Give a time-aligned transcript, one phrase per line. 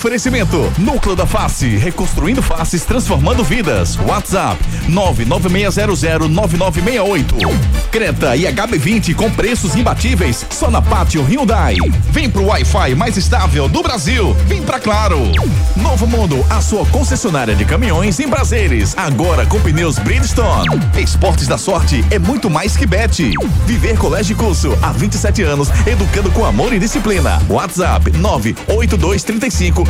[0.00, 3.98] Oferecimento Núcleo da Face, reconstruindo faces, transformando vidas.
[3.98, 7.34] WhatsApp 996009968.
[7.90, 11.76] Creta e HB20 com preços imbatíveis só na Pátio Hyundai.
[12.10, 14.34] Vem pro Wi-Fi mais estável do Brasil.
[14.46, 15.18] Vem pra Claro.
[15.76, 18.96] Novo Mundo, a sua concessionária de caminhões em prazeres.
[18.96, 20.80] Agora com pneus Bridgestone.
[20.98, 23.34] Esportes da sorte é muito mais que bet.
[23.66, 27.38] Viver Colégio e Curso há 27 anos, educando com amor e disciplina.
[27.50, 29.89] WhatsApp 98235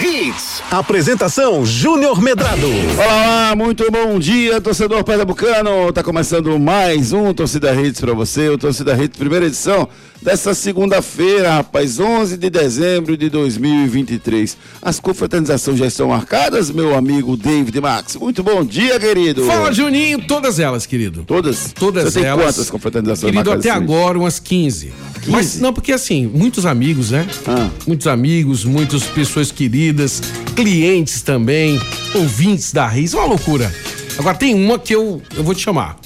[0.00, 0.62] Hits.
[0.70, 2.66] Apresentação Júnior Medrado.
[2.96, 5.92] Olá, olá, muito bom dia, torcedor pernambucano.
[5.92, 9.88] Tá começando mais um Torcida Hits para você, o Torcida Hits primeira edição
[10.24, 14.56] dessa segunda-feira, rapaz, 11 de dezembro de 2023.
[14.80, 18.16] As confraternizações já estão marcadas, meu amigo David Max.
[18.16, 19.44] Muito bom dia, querido.
[19.44, 21.24] Fala, Juninho, todas elas, querido.
[21.26, 21.72] Todas?
[21.74, 22.42] Todas Você tem elas.
[22.46, 23.66] quantas confraternizações Querido, marcadas?
[23.66, 24.94] até agora umas 15.
[25.26, 27.26] Mas não, porque assim, muitos amigos, né?
[27.46, 27.68] Ah.
[27.86, 30.22] Muitos amigos, muitas pessoas queridas,
[30.56, 31.78] clientes também,
[32.14, 33.72] ouvintes da RIS, uma loucura.
[34.16, 35.96] Agora tem uma que eu, eu vou te chamar.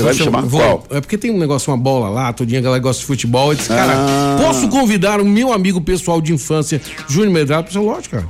[0.00, 0.84] Você vai me chamar vou- qual?
[0.90, 3.50] É porque tem um negócio, uma bola lá, todo dia a galera gosta de futebol.
[3.52, 4.36] Eu disse, cara, Ah.
[4.40, 7.62] posso convidar o meu amigo pessoal de infância, Júnior Medrado?
[7.62, 8.28] Eu disse, lógico, cara.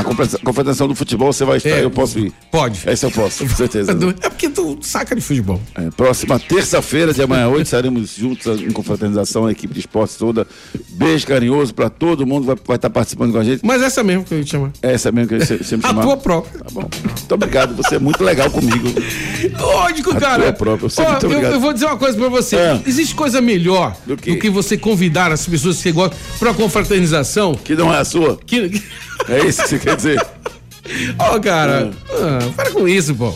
[0.00, 2.32] A confraternização- do futebol, você vai estar, É, eu posso ir.
[2.50, 2.80] Pode.
[2.86, 3.92] Essa eu posso, com certeza.
[4.22, 5.60] É porque tu saca de futebol.
[5.74, 10.46] É, próxima terça-feira, de amanhã 8, estaremos juntos em confraternização, a equipe de esportes toda.
[10.90, 13.60] Beijo carinhoso para todo mundo que vai, vai estar participando com a gente.
[13.64, 14.70] Mas essa mesmo que eu ia te chamar.
[14.82, 16.06] É essa mesmo que eu sempre sempre A chamava.
[16.06, 16.60] tua própria.
[16.64, 16.80] Tá bom.
[17.04, 18.88] Muito obrigado, você é muito legal comigo.
[19.60, 20.42] Lógico, A cara.
[20.44, 22.56] tua própria, eu sei, Ó, muito eu, eu vou dizer uma coisa pra você.
[22.56, 22.80] É.
[22.86, 24.36] Existe coisa melhor Do do quê?
[24.36, 27.54] que, você convidar as pessoas que você gosta pra confraternização.
[27.54, 28.38] Que não é a sua.
[28.46, 28.82] Que...
[29.28, 30.20] É isso que você quer dizer?
[31.18, 33.34] Ó, cara, ah, para com isso, pô.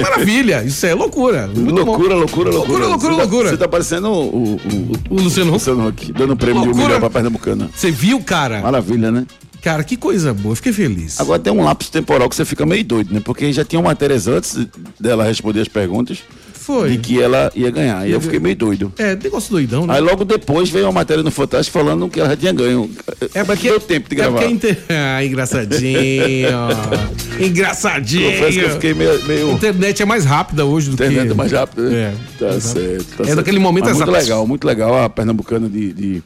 [0.00, 1.46] Maravilha, isso é loucura.
[1.54, 2.50] Loucura, loucura, loucura.
[2.50, 3.48] Loucura, loucura, Você tá- loucura.
[3.50, 5.58] Você tá parecendo o, o, o, O Luciano o Huck.
[5.70, 6.86] Luciano Huck, dando prêmio de um Loucura.
[6.86, 7.68] milhão pra Pernambucana.
[7.74, 8.62] Você viu, cara?
[8.62, 9.26] Maravilha, né?
[9.60, 10.56] Cara, que coisa boa.
[10.56, 11.20] Fiquei feliz.
[11.20, 13.20] Agora tem um lapso temporal que você fica meio doido, né?
[13.22, 14.56] Porque já tinham matérias antes
[14.98, 16.20] dela responder as perguntas
[16.68, 16.90] Foi.
[16.90, 18.06] de que ela ia ganhar.
[18.06, 18.92] E eu fiquei meio doido.
[18.98, 19.94] É, negócio doidão, né?
[19.94, 22.90] Aí logo depois veio uma matéria no Fantástico falando que ela já tinha ganho.
[23.32, 24.38] É porque deu tempo de É gravar.
[24.40, 24.78] porque inter...
[24.90, 26.48] Ah, engraçadinho.
[27.40, 28.32] engraçadinho.
[28.32, 29.24] Confesso que eu fiquei meio.
[29.24, 29.50] meio...
[29.50, 31.32] A internet é mais rápida hoje do Internet que.
[31.32, 31.96] é mais rápido, né?
[31.96, 32.14] É.
[32.38, 33.04] Tá certo.
[33.16, 33.36] Tá certo.
[33.36, 34.22] daquele momento Mas Muito exato.
[34.24, 35.92] legal, muito legal a pernambucana de.
[35.92, 36.22] de,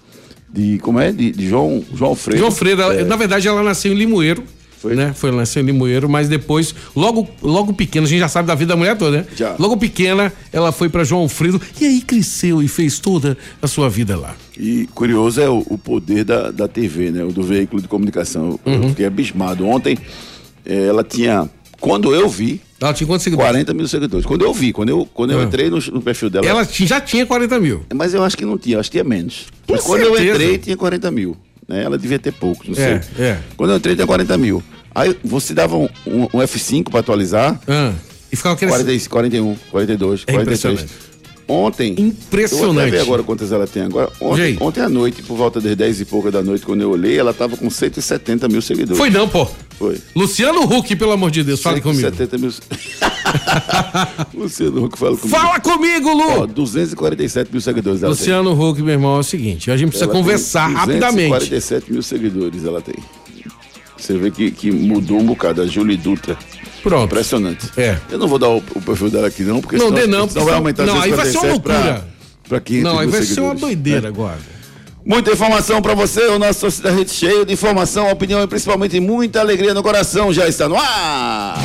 [0.53, 1.13] de- como é?
[1.13, 2.39] De, de João, João Alfredo.
[2.41, 3.05] João Freire, É.
[3.05, 4.43] na verdade, ela nasceu em Limoeiro.
[4.83, 4.95] Foi?
[4.97, 5.13] Né?
[5.15, 8.55] Foi, ela nasceu em Limoeiro, mas depois, logo, logo pequena, a gente já sabe da
[8.57, 9.27] vida da mulher toda, né?
[9.37, 9.55] Já.
[9.59, 13.89] Logo pequena, ela foi pra João Alfredo e aí cresceu e fez toda a sua
[13.89, 14.35] vida lá.
[14.59, 17.23] E curioso é o, o poder da, da TV, né?
[17.25, 18.59] O do veículo de comunicação.
[18.67, 18.83] Eu, Uhum.
[18.83, 19.67] eu fiquei abismado.
[19.67, 19.97] Ontem
[20.67, 21.49] eh, ela tinha.
[21.81, 23.51] Quando eu vi, Ela tinha quantos seguidores?
[23.51, 24.25] 40 mil seguidores.
[24.27, 25.45] Quando eu vi, quando eu, quando eu Ah.
[25.45, 26.47] entrei no, no perfil dela.
[26.47, 27.83] Ela já tinha 40 mil.
[27.95, 29.47] Mas eu acho que não tinha, acho que tinha menos.
[29.67, 30.35] Com Mas quando eu certeza.
[30.45, 31.37] entrei, tinha 40 mil.
[31.73, 31.83] Né?
[31.85, 33.25] Ela devia ter poucos, não É, sei.
[33.27, 33.39] é.
[33.57, 34.63] Quando eu entrei, tinha 40 mil.
[34.95, 37.59] Aí você dava um, um- um F5 para atualizar.
[37.67, 37.93] Ah,
[38.31, 38.85] e ficava crescendo.
[38.85, 40.87] 40, 41, 42, É 43.
[41.53, 41.95] Ontem.
[41.99, 42.95] Impressionante.
[42.95, 44.11] Eu vou agora quantas ela tem agora.
[44.21, 47.19] Ontem, ontem à noite, por volta das 10 e pouca da noite, quando eu olhei,
[47.19, 48.97] ela tava com 170 mil seguidores.
[48.97, 49.47] Foi não, pô.
[49.79, 49.99] Foi.
[50.17, 52.01] Luciano Huck, pelo amor de Deus, fale comigo.
[52.01, 52.51] 170 mil.
[54.35, 55.37] Luciano Huck fala comigo.
[55.37, 56.47] Fala comigo, Ó, Lu!
[56.47, 59.99] 247 mil seguidores Luciano Huck, meu irmão, é o seguinte, a gente tem.
[59.99, 61.29] precisa Ela conversar tem rapidamente.
[61.29, 62.95] 247 mil seguidores ela tem.
[64.03, 65.63] Você vê que, que mudou um bocado.
[65.63, 66.37] A Julie Dutra.
[66.83, 67.05] Pronto.
[67.05, 67.69] Impressionante.
[67.77, 67.97] É.
[68.11, 70.29] Eu não vou dar o, o perfil dela aqui, não, porque Não, senão, dê não,
[70.29, 72.13] senão vai aumentar não, aí vai ser uma 247 pra- loucura.
[72.49, 74.09] Pra 500 Não, aí vai ser uma doideira É.
[74.09, 74.39] agora.
[75.07, 79.39] Muita informação pra você, o nosso Torcida Rede cheio de informação, opinião e principalmente muita
[79.41, 81.59] alegria no coração já está no ar.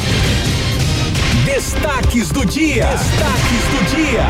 [1.45, 2.85] Destaques do dia.
[2.85, 4.25] Destaques do dia.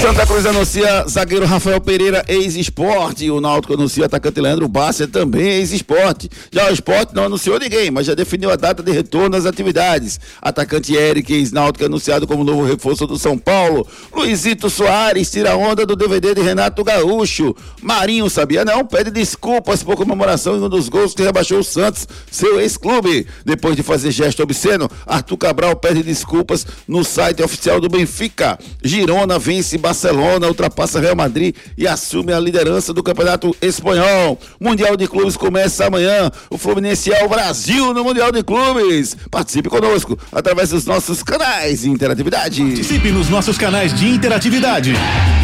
[0.00, 3.30] Santa Cruz anuncia zagueiro Rafael Pereira, ex-esporte.
[3.30, 6.28] O Náutico anuncia atacante Leandro Basser, também ex-esporte.
[6.52, 10.20] Já o esporte não anunciou ninguém, mas já definiu a data de retorno às atividades.
[10.40, 13.86] Atacante Eric, ex-Náutico, anunciado como novo reforço do São Paulo.
[14.14, 17.56] Luizito Soares tira onda do DVD de Renato Gaúcho.
[17.82, 22.06] Marinho, sabia não, pede desculpas por comemoração em um dos gols que rebaixou o Santos,
[22.30, 23.26] seu ex-clube.
[23.44, 28.58] Depois de fazer gesto obsceno, Arthur Cabral pede desculpas no site oficial do Benfica.
[28.84, 34.36] Girona vence Barcelona, ultrapassa Real Madrid e assume a liderança do Campeonato Espanhol.
[34.60, 36.28] Mundial de Clubes começa amanhã.
[36.50, 39.16] O Fluminense é o Brasil no Mundial de Clubes.
[39.30, 42.64] Participe conosco através dos nossos canais de interatividade.
[42.64, 44.92] Participe nos nossos canais de interatividade.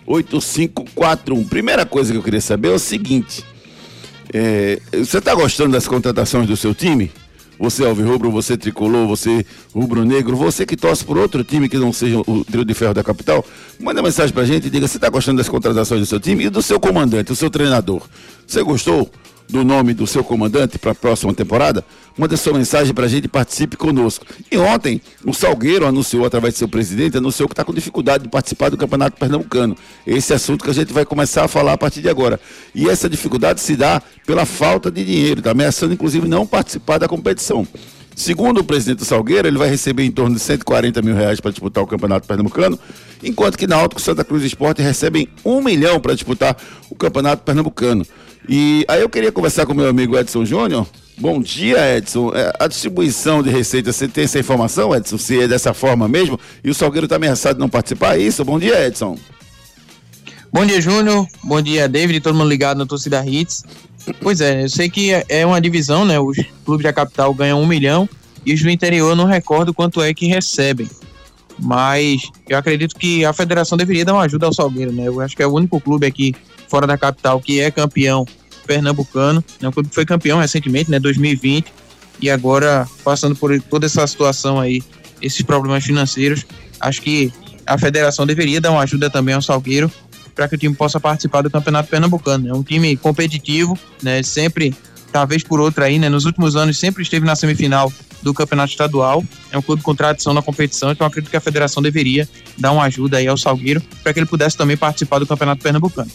[0.07, 1.49] 992998541.
[1.49, 3.45] Primeira coisa que eu queria saber é o seguinte:
[4.33, 7.11] é, você está gostando das contratações do seu time?
[7.59, 9.45] Você alvirrubro, você tricolor, você
[9.75, 13.05] rubro-negro, você que torce por outro time que não seja o trio de ferro da
[13.05, 13.45] capital,
[13.79, 16.49] manda mensagem pra gente e diga se está gostando das contratações do seu time e
[16.49, 18.01] do seu comandante, do seu treinador.
[18.47, 19.11] Você gostou?
[19.51, 21.85] do nome do seu comandante para a próxima temporada,
[22.17, 24.27] manda sua mensagem para a gente e participe conosco.
[24.51, 28.31] E ontem, o Salgueiro anunciou, através do seu presidente, anunciou que está com dificuldade de
[28.31, 29.77] participar do Campeonato Pernambucano.
[30.07, 32.41] Esse assunto que a gente vai começar a falar a partir de agora.
[32.75, 37.09] E essa dificuldade se dá pela falta de dinheiro, está ameaçando, inclusive, não participar da
[37.09, 37.67] competição.
[38.15, 41.51] Segundo o presidente do Salgueiro, ele vai receber em torno de 140 mil reais para
[41.51, 42.79] disputar o Campeonato Pernambucano,
[43.23, 46.57] enquanto que Náutico Santa Cruz Esporte recebem um milhão para disputar
[46.91, 48.07] o Campeonato Pernambucano.
[48.49, 50.87] E aí eu queria conversar com meu amigo Edson Júnior.
[51.19, 52.33] Bom dia, Edson.
[52.35, 55.19] É, a distribuição de receitas, você tem essa informação, Edson?
[55.19, 56.41] Se é dessa forma mesmo?
[56.65, 58.17] E o Salgueiro está ameaçado de não participar?
[58.17, 58.43] É isso?
[58.45, 59.19] Bom dia, Edson.
[60.53, 61.27] Bom dia, Júnior.
[61.45, 62.21] Bom dia, David.
[62.21, 63.65] Todo mundo ligado no Torcida Hits.
[64.21, 66.19] Pois é, eu sei que é uma divisão, né?
[66.19, 68.09] Os clubes da capital ganham um milhão
[68.45, 70.89] e os do interior não recordo quanto é que recebem.
[71.59, 75.07] Mas eu acredito que a federação deveria dar uma ajuda ao Salgueiro, né?
[75.07, 76.35] Eu acho que é o único clube aqui
[76.71, 78.25] fora da capital que é campeão
[78.67, 79.69] pernambucano, né?
[79.69, 81.01] Um clube que foi campeão recentemente, né?
[81.01, 81.73] 2020
[82.21, 84.83] e agora passando por toda essa situação aí,
[85.21, 86.47] esses problemas financeiros,
[86.79, 87.33] acho que
[87.67, 89.91] a federação deveria dar uma ajuda também ao Salgueiro
[90.35, 92.49] para que o time possa participar do Campeonato Pernambucano.
[92.49, 94.23] É um time competitivo, né?
[94.23, 94.75] Sempre,
[95.13, 96.09] talvez por outra aí, né?
[96.09, 97.93] Nos últimos anos sempre esteve na semifinal
[98.23, 99.25] do campeonato estadual.
[99.51, 102.85] É um clube com tradição na competição, então acredito que a federação deveria dar uma
[102.85, 106.11] ajuda aí ao Salgueiro para que ele pudesse também participar do campeonato pernambucano.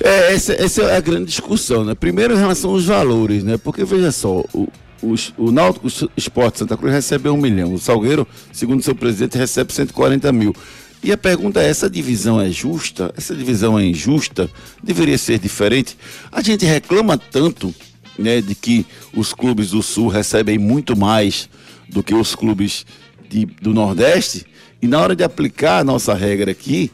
[0.00, 1.94] É, essa, essa é a grande discussão, né?
[1.94, 3.56] Primeiro em relação aos valores, né?
[3.56, 4.68] Porque veja só, o,
[5.02, 9.72] o, o Náutico Esporte Santa Cruz recebe um milhão, o Salgueiro, segundo seu presidente, recebe
[9.72, 10.54] 140 mil.
[11.02, 13.12] E a pergunta é: essa divisão é justa?
[13.16, 14.48] Essa divisão é injusta?
[14.82, 15.96] Deveria ser diferente?
[16.30, 17.74] A gente reclama tanto
[18.18, 21.48] né, de que os clubes do Sul recebem muito mais
[21.88, 22.86] do que os clubes
[23.28, 24.46] de, do Nordeste,
[24.80, 26.90] e na hora de aplicar a nossa regra aqui,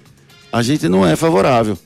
[0.53, 1.79] a gente não é favorável.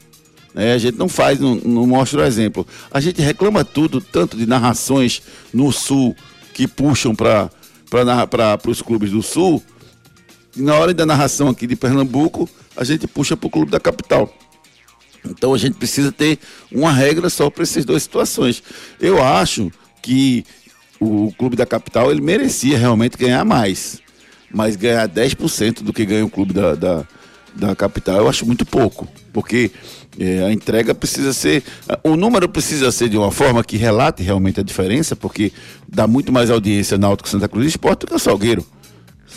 [0.55, 0.73] Né?
[0.73, 2.67] A gente não faz, não, não mostra o exemplo.
[2.91, 5.23] A gente reclama tudo, tanto de narrações
[5.53, 6.15] no Sul
[6.53, 7.51] que puxam para
[8.67, 9.63] os clubes do Sul,
[10.57, 13.81] e na hora da narração aqui de Pernambuco, a gente puxa para o clube da
[13.81, 14.33] capital.
[15.25, 16.39] Então a gente precisa ter
[16.71, 18.63] uma regra só para essas duas situações.
[19.01, 19.71] Eu acho
[20.03, 20.45] que
[21.01, 24.01] o clube da capital ele merecia realmente ganhar mais.
[24.53, 27.07] Mas ganhar 10% do que ganha o clube da, da,
[27.55, 29.09] da, capital eu acho muito pouco.
[29.33, 29.71] Porque
[30.19, 31.63] é, a entrega precisa ser.
[32.03, 35.53] O número precisa ser de uma forma que relate realmente a diferença, porque
[35.89, 38.67] dá muito mais audiência na Auto Santa Cruz Esporte do que o Salgueiro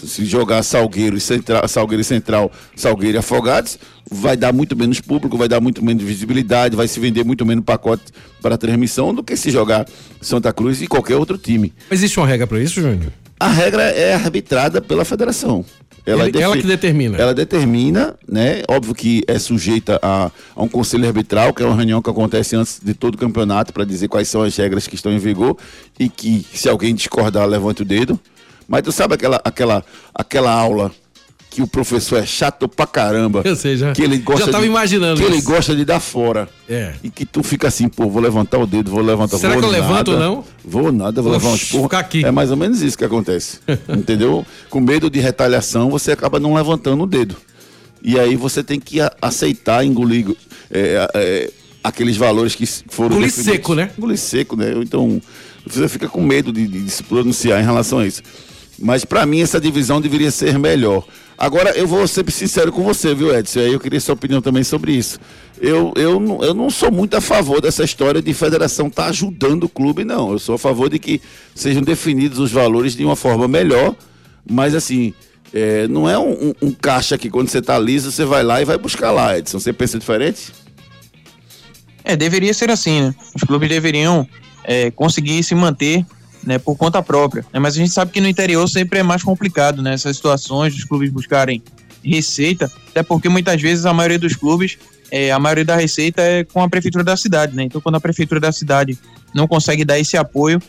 [0.03, 4.99] se jogar Salgueiro e Central, Salgueiro e Central, Salgueiro e Afogados, vai dar muito menos
[4.99, 8.03] público, vai dar muito menos visibilidade, vai se vender muito menos pacote
[8.41, 9.85] para transmissão do que se jogar
[10.21, 11.73] Santa Cruz e qualquer outro time.
[11.89, 13.11] Mas existe uma regra para isso, Júnior?
[13.39, 15.65] A regra é arbitrada pela federação.
[16.05, 17.17] Ela, Ele, ela que determina.
[17.17, 18.61] Ela determina, né?
[18.69, 22.55] Óbvio que é sujeita a, a, um conselho arbitral, que é uma reunião que acontece
[22.55, 25.57] antes de todo o campeonato para dizer quais são as regras que estão em vigor
[25.99, 28.19] e que se alguém discordar, levante o dedo.
[28.67, 29.83] Mas tu sabe aquela, aquela,
[30.13, 30.91] aquela aula
[31.55, 33.41] que o professor é chato pra caramba.
[33.45, 33.93] Eu sei, já.
[33.93, 35.33] Que ele gosta já tava de, imaginando Que isso.
[35.33, 36.49] ele gosta de dar fora.
[36.67, 36.95] É.
[37.01, 39.67] E que tu fica assim, pô, vou levantar o dedo, vou levantar Será vou que
[39.69, 40.43] eu nada, levanto ou não?
[40.65, 41.83] Vou nada, vou Vou levar uns porra.
[41.83, 42.25] ficar aqui.
[42.25, 43.59] É mais ou menos isso que acontece.
[43.87, 44.45] entendeu?
[44.69, 47.37] Com medo de retaliação, você acaba não levantando o dedo.
[48.03, 50.35] E aí você tem que aceitar, engolir
[50.69, 53.11] é, é, aqueles valores que foram.
[53.15, 53.91] Engolir seco, né?
[53.97, 54.73] Engolir seco, né?
[54.75, 55.21] Então,
[55.65, 58.21] você fica com medo de, de, de se pronunciar em relação a isso.
[58.77, 61.05] Mas para mim essa divisão deveria ser melhor.
[61.37, 63.59] Agora eu vou ser sincero com você, viu, Edson?
[63.59, 65.19] Aí eu queria sua opinião também sobre isso.
[65.59, 69.65] Eu, eu, eu não sou muito a favor dessa história de federação estar tá ajudando
[69.65, 70.31] o clube, não.
[70.31, 71.21] Eu sou a favor de que
[71.53, 73.95] sejam definidos os valores de uma forma melhor,
[74.49, 75.13] mas assim,
[75.53, 78.61] é, não é um, um, um, caixa que quando você está liso, você vai lá
[78.61, 79.59] e vai buscar lá, Edson.
[79.59, 80.53] Você pensa diferente?
[82.03, 83.15] É, deveria ser assim, né?
[83.33, 84.27] Os clubes deveriam
[84.63, 86.05] é, conseguir se manter
[86.45, 87.45] né, por conta própria.
[87.51, 87.59] Né?
[87.59, 89.93] Mas a gente sabe que no interior sempre é mais complicado, né?
[89.93, 91.61] Essas situações dos clubes buscarem
[92.03, 94.77] receita, até porque muitas vezes a maioria dos clubes,
[95.09, 97.63] é, a maioria da receita é com a prefeitura da cidade, né?
[97.63, 98.97] Então quando a prefeitura da cidade
[99.33, 100.61] não consegue dar esse apoio,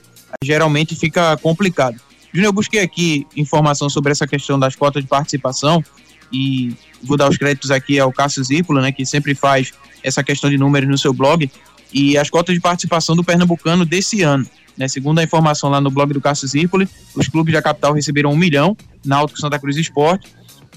[0.43, 2.01] geralmente fica complicado.
[2.33, 5.85] Júnior, eu busquei aqui informação sobre essa questão das cotas de participação
[6.33, 10.51] e vou dar os créditos aqui ao Cássio Zípolo, né, que sempre faz essa questão
[10.51, 11.51] de números no seu blog,
[11.93, 14.47] e as cotas de participação do Pernambucano desse ano.
[14.77, 18.31] Né, segundo a informação lá no blog do Cássio Zirpoli, os clubes da capital receberam
[18.31, 20.29] um milhão, Náutico, Santa Cruz Esporte,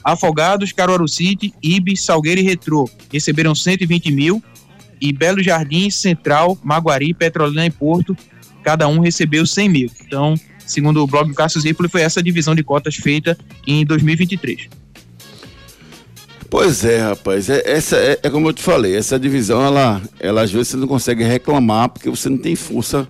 [0.03, 4.41] Afogados, Caruaru City, Ibis, Salgueiro e Retrô receberam 120 mil,
[5.01, 8.15] e Belo Jardim, Central, Maguari, Petrolina e Porto,
[8.63, 9.91] cada um recebeu 100 mil.
[10.05, 14.67] Então, segundo o blog do Cássio Zirpoli, foi essa divisão de cotas feita em 2023.
[16.49, 17.49] Pois é, rapaz.
[17.49, 20.77] É, essa é, é, como eu te falei, essa divisão, ela, ela às vezes você
[20.77, 23.07] não consegue reclamar porque você não tem força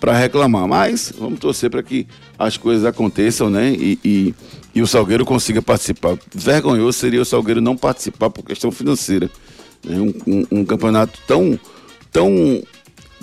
[0.00, 0.66] para reclamar.
[0.66, 2.06] Mas vamos torcer para que
[2.38, 3.70] as coisas aconteçam, né?
[3.70, 4.34] E, e,
[4.74, 6.18] e, o Salgueiro consiga participar.
[6.34, 9.30] Vergonhoso seria o Salgueiro não participar por questão financeira.
[9.84, 9.98] Né?
[9.98, 11.58] Um, um, um campeonato tão,
[12.10, 12.62] tão,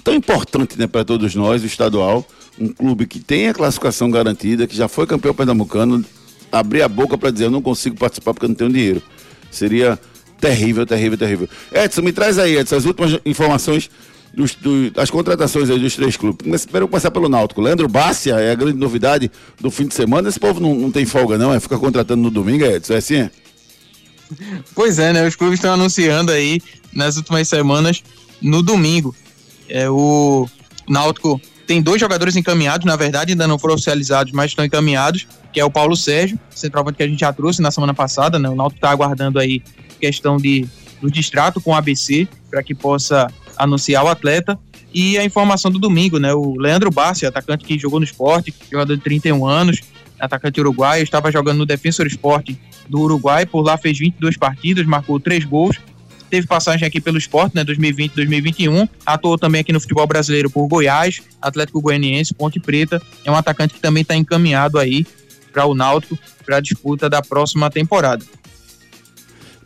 [0.04, 2.26] tão importante né, para todos nós, o estadual.
[2.60, 6.04] Um clube que tem a classificação garantida, que já foi campeão pernambucano,
[6.52, 9.02] abrir a boca para dizer eu não consigo participar porque eu não tenho dinheiro.
[9.50, 9.98] Seria
[10.40, 11.50] terrível, terrível, terrível.
[11.72, 13.90] Edson, me traz aí, Edson, as últimas informações
[14.34, 16.66] dos, do, das contratações aí dos três clubes.
[16.66, 17.62] Primeiro começar pelo Náutico.
[17.62, 20.30] Leandro Bárcia é a grande novidade do fim de semana.
[20.30, 23.16] Esse povo não, não tem folga, não, é ficar contratando no domingo, Edson, é assim?
[23.16, 23.32] É?
[24.74, 25.28] Pois é, né?
[25.28, 26.62] Os clubes estão anunciando aí
[26.94, 28.04] nas últimas semanas
[28.42, 29.16] no domingo.
[29.68, 30.48] É, o
[30.88, 35.60] Náutico tem dois jogadores encaminhados, na verdade, ainda não foram oficializados, mas estão encaminhados, que
[35.60, 38.50] é o Paulo Sérgio, centroavante que a gente já trouxe na semana passada, né?
[38.50, 39.62] O Náutico está aguardando aí
[40.00, 40.68] questão de,
[41.02, 43.28] do distrato com o ABC, para que possa
[43.64, 44.58] anunciar o atleta.
[44.94, 46.34] E a informação do domingo, né?
[46.34, 49.80] O Leandro Bassi, atacante que jogou no esporte, jogador de 31 anos,
[50.20, 55.20] atacante uruguaio, estava jogando no Defensor Esporte do Uruguai, por lá fez 22 partidas, marcou
[55.20, 55.80] 3 gols
[56.32, 60.66] teve passagem aqui pelo esporte, né, 2020, 2021, atuou também aqui no futebol brasileiro por
[60.66, 65.06] Goiás, Atlético Goianiense, Ponte Preta, é um atacante que também está encaminhado aí
[65.52, 68.24] para o Náutico para a disputa da próxima temporada.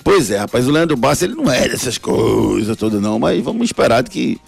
[0.05, 3.65] Pois é, rapaz, o Leandro Bassi ele não é dessas coisas todas não, mas vamos
[3.65, 4.39] esperar que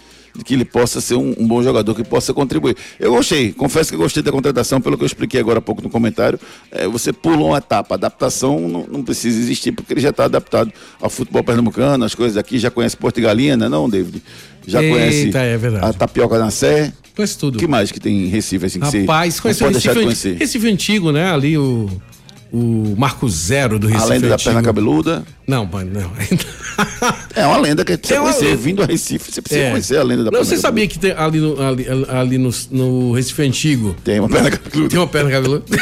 [0.45, 2.77] que ele possa ser um, um, bom jogador, que possa contribuir.
[2.99, 5.81] Eu gostei, confesso que eu gostei da contratação, pelo que eu expliquei agora há pouco
[5.81, 6.39] no comentário.
[6.71, 10.71] É, você pulou uma etapa, adaptação não, não, precisa existir, porque ele já está adaptado
[11.01, 14.21] ao futebol pernambucano, as coisas aqui, já conhece Porto Galinha, né, não, David?
[14.67, 16.93] Já Eita, conhece é a tapioca na Sé.
[17.15, 17.55] Conhece tudo.
[17.55, 19.99] O que mais que tem em Recife, assim, que Rapaz, você conhece pode Recife, deixar
[19.99, 20.37] de conhecer?
[20.37, 21.89] Recife antigo, né, ali o
[22.51, 24.05] o Marco Zero do Recife.
[24.05, 25.23] A lenda da perna cabeluda.
[25.45, 26.11] Não, mano, não.
[27.35, 28.31] é uma lenda que você uma...
[28.31, 28.55] conhecer.
[28.55, 29.69] Vindo a Recife, você precisa é.
[29.71, 32.49] conhecer a lenda da não, perna Você sabia que tem ali, no, ali, ali no,
[32.71, 33.95] no Recife Antigo.
[34.03, 34.89] Tem uma perna cabeluda.
[34.89, 35.65] Tem uma perna cabeluda.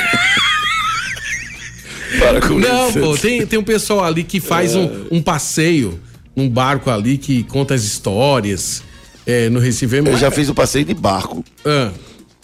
[2.19, 3.00] Para com Não, isso.
[3.00, 4.77] pô, tem, tem um pessoal ali que faz é.
[4.77, 6.00] um, um passeio,
[6.36, 8.84] um barco ali que conta as histórias.
[9.27, 9.95] É, no Recife.
[9.95, 11.43] Eu já fiz o um passeio de barco.
[11.65, 11.89] Ah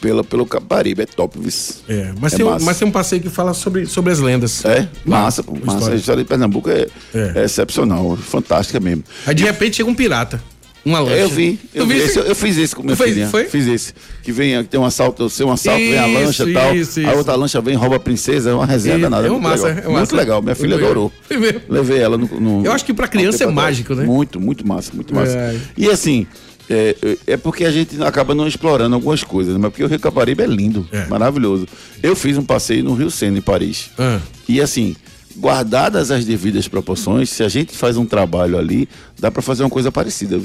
[0.01, 1.83] pela, pelo Caparibe, é top, vis.
[1.87, 4.65] É, mas, é tem um, mas tem um passeio que fala sobre, sobre as lendas.
[4.65, 5.91] É, massa, massa.
[5.91, 7.33] A história de Pernambuco é, é.
[7.35, 9.03] é excepcional, fantástica mesmo.
[9.25, 10.41] Aí de repente chega um pirata.
[10.83, 11.17] Uma lancha.
[11.17, 13.27] Eu vi, eu, vi esse, eu fiz esse com filha.
[13.27, 13.45] Foi?
[13.45, 13.93] Fiz esse.
[14.23, 16.75] Que vem, que tem um assalto, seu um assalto, isso, vem a lancha e tal.
[16.75, 19.27] Isso, a outra lancha vem, rouba a princesa, é uma resenha isso, danada.
[19.27, 19.83] É, muito, massa, legal.
[19.83, 20.41] É muito legal.
[20.41, 21.11] Minha filha adorou.
[21.69, 24.05] Levei ela no, no, Eu acho que pra criança é mágico, né?
[24.05, 25.37] Muito, muito massa, muito massa.
[25.37, 25.55] É.
[25.77, 26.25] E assim,
[26.71, 30.43] é, é porque a gente acaba não explorando algumas coisas, mas porque o Rio Caparibe
[30.43, 31.05] é lindo, é.
[31.07, 31.67] maravilhoso.
[32.01, 33.89] Eu fiz um passeio no Rio Sena, em Paris.
[33.99, 34.19] Ah.
[34.47, 34.95] E assim,
[35.35, 38.87] guardadas as devidas proporções, se a gente faz um trabalho ali,
[39.19, 40.39] dá para fazer uma coisa parecida.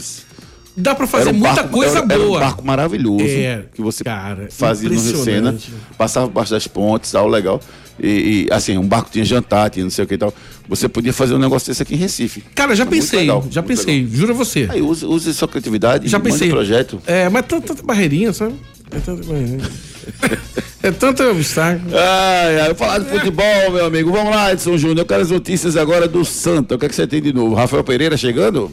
[0.76, 2.18] Dá para fazer um muita barco, coisa era, boa.
[2.18, 5.56] Era um barco maravilhoso é, que você cara, fazia no Rio Sena,
[5.96, 7.60] passava por baixo das pontes, algo legal.
[8.02, 10.32] E, e, assim, um barco tinha jantar, tinha não sei o que e tal.
[10.68, 12.42] Você podia fazer um negócio desse aqui em Recife.
[12.54, 14.16] Cara, já é pensei, legal, já pensei, legal.
[14.16, 14.68] juro a você.
[14.70, 16.50] Aí use, use sua criatividade, já pensei.
[16.50, 17.00] projeto.
[17.06, 18.54] É, mas tanta, tanta barreirinha, sabe?
[18.90, 19.70] É tanta barreirinha.
[20.82, 21.96] é tanto obstáculo.
[21.96, 24.12] Ai, ai, falar de futebol, meu amigo.
[24.12, 24.98] Vamos lá, Edson Júnior.
[24.98, 26.74] Eu quero as notícias agora do Santa.
[26.74, 27.54] O que é que você tem de novo?
[27.54, 28.70] Rafael Pereira chegando?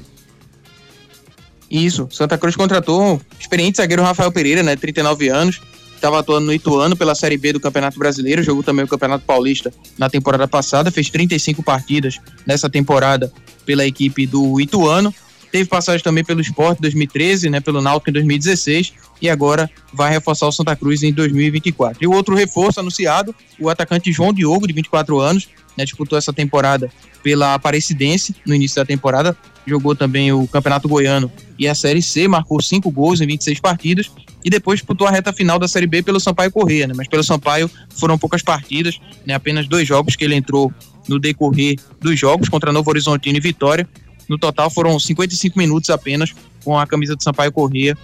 [1.72, 2.08] Isso.
[2.12, 4.76] Santa Cruz contratou experiente zagueiro Rafael Pereira, né?
[4.76, 5.62] 39 anos
[6.04, 9.74] estava atuando no Ituano pela Série B do Campeonato Brasileiro, jogou também o Campeonato Paulista
[9.98, 13.32] na temporada passada, fez 35 partidas nessa temporada
[13.66, 15.16] pela equipe do Ituano.
[15.50, 20.12] Teve passagem também pelo Sport em 2013, né, pelo Náutico em 2016 e agora vai
[20.12, 22.04] reforçar o Santa Cruz em 2024.
[22.04, 26.34] E o outro reforço anunciado, o atacante João Diogo, de 24 anos, né, disputou essa
[26.34, 26.92] temporada
[27.22, 32.28] pela Aparecidense no início da temporada, jogou também o Campeonato Goiano e a Série C,
[32.28, 34.12] marcou cinco gols em 26 partidas
[34.44, 36.94] e depois disputou a reta final da Série B pelo Sampaio Corrêa, né?
[36.96, 39.34] Mas pelo Sampaio foram poucas partidas, né?
[39.34, 40.72] Apenas dois jogos que ele entrou
[41.08, 43.88] no decorrer dos jogos contra Novo Horizontino e Vitória.
[44.28, 47.98] No total foram 55 minutos apenas com a camisa do Sampaio Corrêa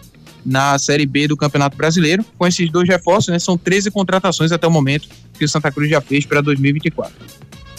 [0.45, 2.25] na Série B do Campeonato Brasileiro.
[2.37, 5.89] Com esses dois reforços, né, são 13 contratações até o momento que o Santa Cruz
[5.89, 7.13] já fez para 2024.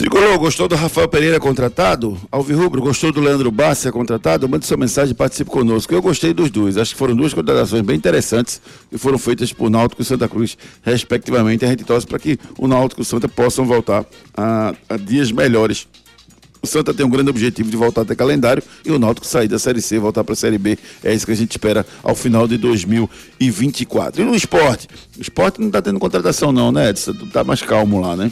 [0.00, 2.16] Tricolor, gostou do Rafael Pereira contratado?
[2.32, 4.48] Alvirrubro, gostou do Leandro Bassi contratado?
[4.48, 5.92] Mande sua mensagem e participe conosco.
[5.92, 6.78] Eu gostei dos dois.
[6.78, 10.56] Acho que foram duas contratações bem interessantes que foram feitas por Náutico e Santa Cruz,
[10.82, 11.66] respectivamente.
[11.66, 15.30] A gente torce para que o Náutico e o Santa possam voltar a, a dias
[15.30, 15.86] melhores
[16.62, 19.58] o Santa tem um grande objetivo de voltar até calendário e o Náutico sair da
[19.58, 20.78] Série C, voltar para a Série B.
[21.02, 24.20] É isso que a gente espera ao final de 2024.
[24.20, 24.86] E no esporte?
[25.16, 27.14] O esporte não está tendo contratação, não, né, Edson?
[27.32, 28.30] Tá mais calmo lá, né?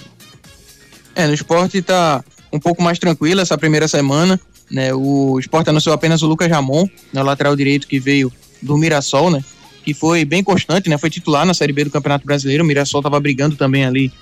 [1.19, 4.39] É, no esporte está um pouco mais tranquilo essa primeira semana.
[4.71, 4.95] Né?
[4.95, 8.33] O esporte anunciou apenas o Lucas Ramon, né, o lateral direito que veio
[8.63, 9.43] do Mirassol, né?
[9.83, 10.97] Que foi bem constante, né?
[10.97, 12.63] Foi titular na Série B do Campeonato Brasileiro.
[12.63, 14.13] O Mirassol estava brigando também ali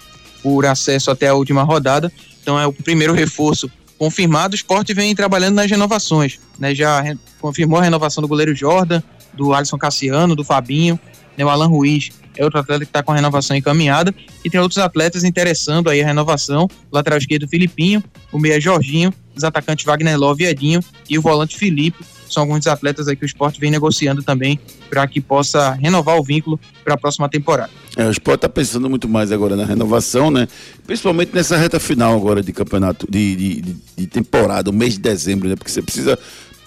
[0.42, 2.10] por acesso até a última rodada.
[2.40, 6.38] Então é o primeiro reforço confirmado, o esporte vem trabalhando nas renovações.
[6.58, 6.74] Né?
[6.74, 7.02] Já
[7.42, 9.02] confirmou a renovação do goleiro Jordan,
[9.34, 10.98] do Alisson Cassiano, do Fabinho,
[11.36, 11.44] né?
[11.44, 14.14] o Alan Ruiz é outro atleta que está com a renovação encaminhada.
[14.44, 18.02] E tem outros atletas interessando aí a renovação: o lateral esquerdo Filipinho,
[18.32, 22.04] o meia Jorginho, os atacantes Wagner Love e Edinho e o volante Felipe.
[22.28, 24.58] São alguns atletas aí que o esporte vem negociando também
[24.90, 27.70] para que possa renovar o vínculo para a próxima temporada.
[27.96, 30.46] É, o esporte está pensando muito mais agora na renovação, né?
[30.86, 35.48] Principalmente nessa reta final agora de campeonato, de, de, de temporada, o mês de dezembro,
[35.48, 35.56] né?
[35.56, 36.18] Porque você precisa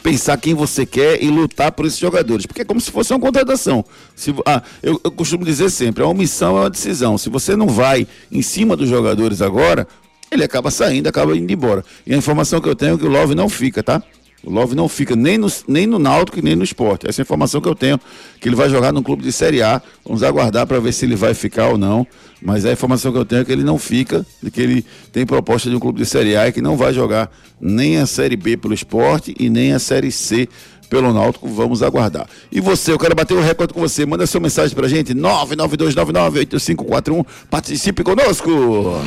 [0.02, 3.20] pensar quem você quer e lutar por esses jogadores, porque é como se fosse uma
[3.20, 3.84] contratação.
[4.16, 7.18] Se, ah, eu, eu costumo dizer sempre, a omissão é uma decisão.
[7.18, 9.88] Se você não vai em cima dos jogadores agora,
[10.32, 11.84] ele acaba saindo, acaba indo embora.
[12.06, 14.02] E a informação que eu tenho é que o Love não fica, tá?
[14.44, 17.08] O Love não fica nem no, nem no Náutico nem no esporte.
[17.08, 18.00] Essa é a informação que eu tenho,
[18.40, 19.82] que ele vai jogar num clube de Série A.
[20.06, 22.08] Vamos aguardar para ver se ele vai ficar ou não.
[22.42, 25.26] Mas a informação que eu tenho é que ele não fica, de que ele tem
[25.26, 28.38] proposta de um clube de Série A e que não vai jogar nem a Série
[28.38, 30.48] B pelo esporte e nem a Série C
[30.90, 32.26] pelo Náutico, vamos aguardar.
[32.52, 34.04] E você, eu quero bater o um recorde com você.
[34.06, 37.24] Manda sua mensagem pra gente, 992998541.
[37.50, 38.50] Participe conosco.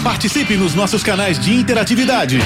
[0.02, 2.38] Participe nos nossos canais de interatividade.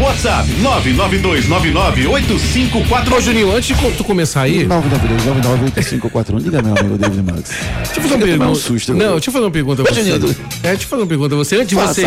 [0.00, 3.16] WhatsApp 992998541.
[3.16, 4.66] Ô, Juninho, antes de tu começar aí.
[4.66, 6.42] 992998541.
[6.42, 7.50] Diga, meu amigo David Max.
[7.84, 8.50] Deixa eu fazer uma pergunta.
[8.50, 10.00] Um susto, não, deixa eu fazer uma pergunta pra você.
[10.00, 11.56] É, deixa eu fazer uma pergunta pra você.
[11.56, 12.06] Antes de você.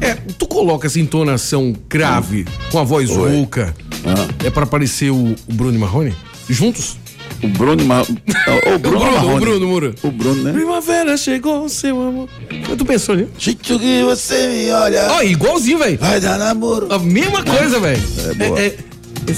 [0.00, 3.36] É, tu coloca essa entonação grave, com a voz Oi.
[3.36, 4.46] rouca, ah.
[4.46, 6.14] é para parecer o, o Bruno Marrone?
[6.48, 6.96] Juntos?
[7.42, 8.02] O Bruno, Ma...
[8.02, 9.94] o Bruno, o Bruno, o Bruno, Mura.
[10.02, 10.52] O Bruno, né?
[10.52, 12.28] Primavera chegou, seu amor.
[12.76, 13.28] Tu pensou ali?
[13.38, 15.06] Jeito que você me olha.
[15.10, 15.98] Ó, oh, igualzinho, velho.
[15.98, 16.92] Vai dar namoro.
[16.92, 18.02] A mesma coisa, velho.
[18.40, 18.76] É, é, é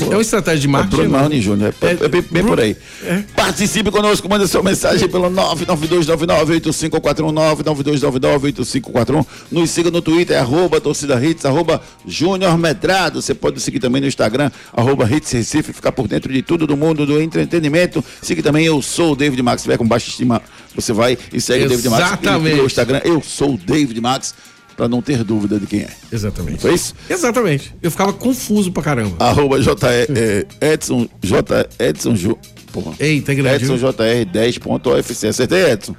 [0.07, 1.03] uma estratégia de marketing.
[1.03, 2.77] É Bruno Júnior, é, é, é, bem, bem por aí.
[3.05, 3.25] É.
[3.35, 7.33] Participe conosco, manda sua mensagem pelo 992998541,
[7.65, 9.27] 992998541.
[9.51, 13.21] Nos siga no Twitter, é arroba torcida hits, arroba Júnior Medrado.
[13.21, 16.77] Você pode seguir também no Instagram, arroba hits Recife, ficar por dentro de tudo do
[16.77, 18.05] mundo do entretenimento.
[18.23, 20.43] Siga também, eu sou o David Max, se tiver com baixa estima,
[20.75, 21.65] você vai e segue Exatamente.
[21.65, 22.59] o David Max.
[22.59, 24.35] No Instagram, eu sou o David Max
[24.81, 25.91] para não ter dúvida de quem é.
[26.11, 26.63] Exatamente.
[26.63, 26.95] Foi isso?
[27.11, 27.75] Exatamente.
[27.83, 29.15] Eu ficava confuso pra caramba.
[29.23, 32.39] Arroba J, é, Edson, J, Edson, Ju,
[32.73, 32.95] porra.
[32.99, 33.63] Eita, grande.
[33.63, 35.27] Edson JR 10.ofc.
[35.27, 35.95] Acertei, Edson?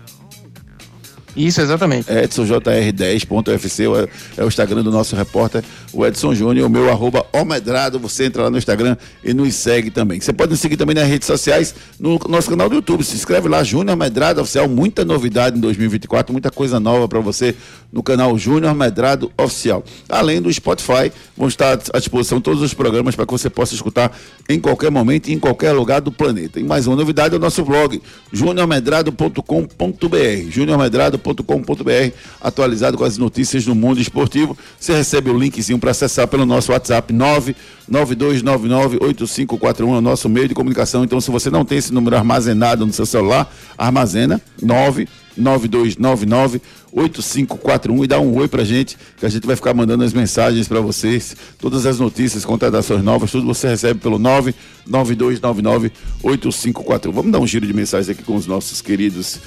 [1.36, 2.10] Isso, exatamente.
[2.10, 5.64] EdsonJR10.fc é, é o Instagram do nosso repórter,
[5.94, 8.00] o Edson Júnior, o meu arroba Omedrado.
[8.00, 10.20] Você entra lá no Instagram e nos segue também.
[10.20, 13.04] Você pode nos seguir também nas redes sociais, no nosso canal do YouTube.
[13.04, 14.68] Se inscreve lá, Júnior Medrado Oficial.
[14.68, 17.56] Muita novidade em 2024, muita coisa nova para você
[17.92, 19.84] no canal Júnior Medrado Oficial.
[20.10, 24.16] Além do Spotify, vão estar à disposição todos os programas para que você possa escutar
[24.50, 26.60] em qualquer momento e em qualquer lugar do planeta.
[26.60, 30.50] E mais uma novidade é o nosso blog, juniormedrado.com.br.
[30.50, 34.58] Júnior Medrado com.br atualizado com as notícias do mundo esportivo.
[34.80, 40.54] Você recebe o linkzinho para acessar pelo nosso WhatsApp 992998541, é o nosso meio de
[40.54, 41.04] comunicação.
[41.04, 48.08] Então, se você não tem esse número armazenado no seu celular, armazena 99299 8541 e
[48.08, 51.36] dá um oi pra gente, que a gente vai ficar mandando as mensagens para vocês,
[51.58, 57.12] todas as notícias, contratações novas, tudo você recebe pelo 99299 8541.
[57.12, 59.40] Vamos dar um giro de mensagens aqui com os nossos queridos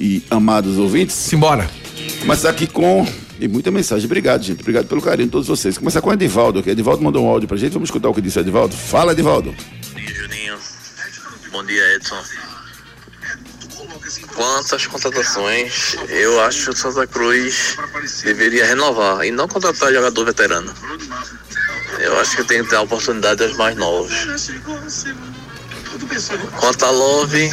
[0.00, 1.14] e amados ouvintes.
[1.14, 1.70] Simbora.
[2.20, 3.06] Começar aqui com.
[3.38, 4.04] E muita mensagem.
[4.06, 4.60] Obrigado, gente.
[4.60, 5.78] Obrigado pelo carinho de todos vocês.
[5.78, 6.70] Começar com o Edivaldo aqui.
[6.70, 7.72] Edivaldo mandou um áudio pra gente.
[7.72, 8.74] Vamos escutar o que disse o Edivaldo.
[8.74, 9.54] Fala, Edivaldo.
[9.92, 10.58] Bom dia, Juninho.
[11.52, 12.22] Bom dia, Edson.
[14.34, 17.76] Quantas contratações eu acho que o Santa Cruz
[18.24, 20.72] deveria renovar e não contratar jogador veterano.
[21.98, 24.12] Eu acho que tem que dar oportunidade aos mais novos.
[26.58, 27.50] Quanto a Love,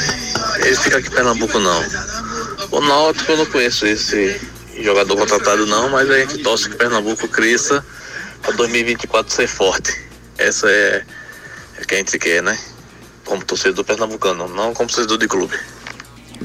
[0.64, 1.84] ele fica aqui em Pernambuco não.
[2.72, 4.40] O Náutico eu não conheço esse
[4.82, 7.86] jogador contratado não, mas a gente torce que Pernambuco cresça
[8.42, 10.08] para 2024 ser forte.
[10.38, 11.04] Essa é,
[11.80, 12.58] é que a gente quer, né?
[13.26, 15.58] Como torcedor pernambucano, não como torcedor de clube.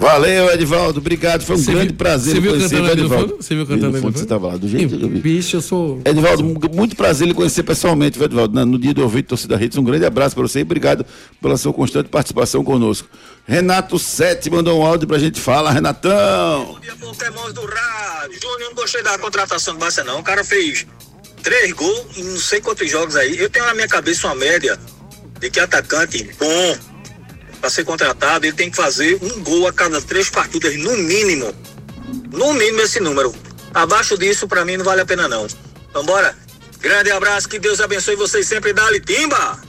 [0.02, 0.98] Valeu, Edivaldo.
[0.98, 1.42] Obrigado.
[1.44, 3.36] Foi um Você grande viu- prazer você viu cantando o Edivaldo.
[3.36, 5.20] Você viu cantando fundo, Você estava lá, do jeito que eu vi.
[5.20, 6.00] Bicho, eu sou.
[6.04, 9.78] Edivaldo, mu- muito prazer lhe conhecer pessoalmente, viu, Edivaldo, no dia do ouvido Torcida Redes.
[9.78, 11.06] Um grande abraço para você e obrigado
[11.40, 13.08] pela sua constante participação conosco.
[13.46, 15.40] Renato Sete mandou um áudio pra gente.
[15.40, 16.78] Fala, Renatão.
[16.82, 18.40] dia, Pokémons do rádio.
[18.42, 20.18] Júnior, não gostei da contratação do Barça, não.
[20.18, 20.84] O cara fez
[21.44, 23.38] três gols em não sei quantos jogos aí.
[23.38, 24.76] Eu tenho na minha cabeça uma média
[25.40, 26.76] de que atacante bom
[27.62, 31.54] para ser contratado, ele tem que fazer um gol a cada três partidas, no mínimo.
[32.32, 33.32] No mínimo esse número.
[33.72, 35.46] Abaixo disso, para mim, não vale a pena, não.
[35.94, 36.34] Vambora.
[36.80, 38.72] Grande abraço, que Deus abençoe vocês sempre.
[38.72, 39.60] Dá-lhe timba!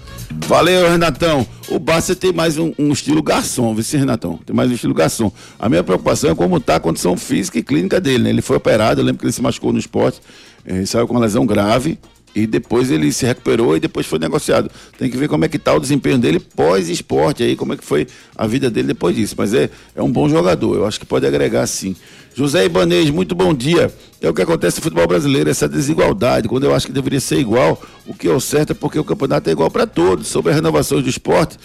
[0.48, 1.48] Valeu, Renatão.
[1.70, 4.40] O Barça tem mais um, um estilo garçom, viu, sim, Renatão?
[4.44, 5.32] Tem mais um estilo garçom.
[5.60, 8.30] A minha preocupação é como está a condição física e clínica dele, né?
[8.32, 10.20] Ele foi operado, eu lembro que ele se machucou no esporte,
[10.66, 12.00] eh, saiu com uma lesão grave
[12.36, 14.69] e depois ele se recuperou e depois foi negociado.
[14.98, 17.84] Tem que ver como é que tá o desempenho dele pós-esporte aí, como é que
[17.84, 19.36] foi a vida dele depois disso.
[19.38, 21.96] Mas é, é um bom jogador, eu acho que pode agregar sim.
[22.36, 23.93] José Ibanez, muito bom dia.
[24.19, 26.48] É o que acontece no futebol brasileiro, essa desigualdade.
[26.48, 29.04] Quando eu acho que deveria ser igual, o que é o certo é porque o
[29.04, 30.28] campeonato é igual para todos.
[30.28, 31.60] Sobre a renovação do esporte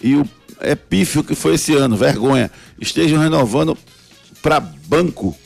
[0.00, 0.28] e o
[0.60, 2.50] é pífio que foi esse ano, vergonha.
[2.80, 3.76] Estejam renovando
[4.40, 5.36] para banco,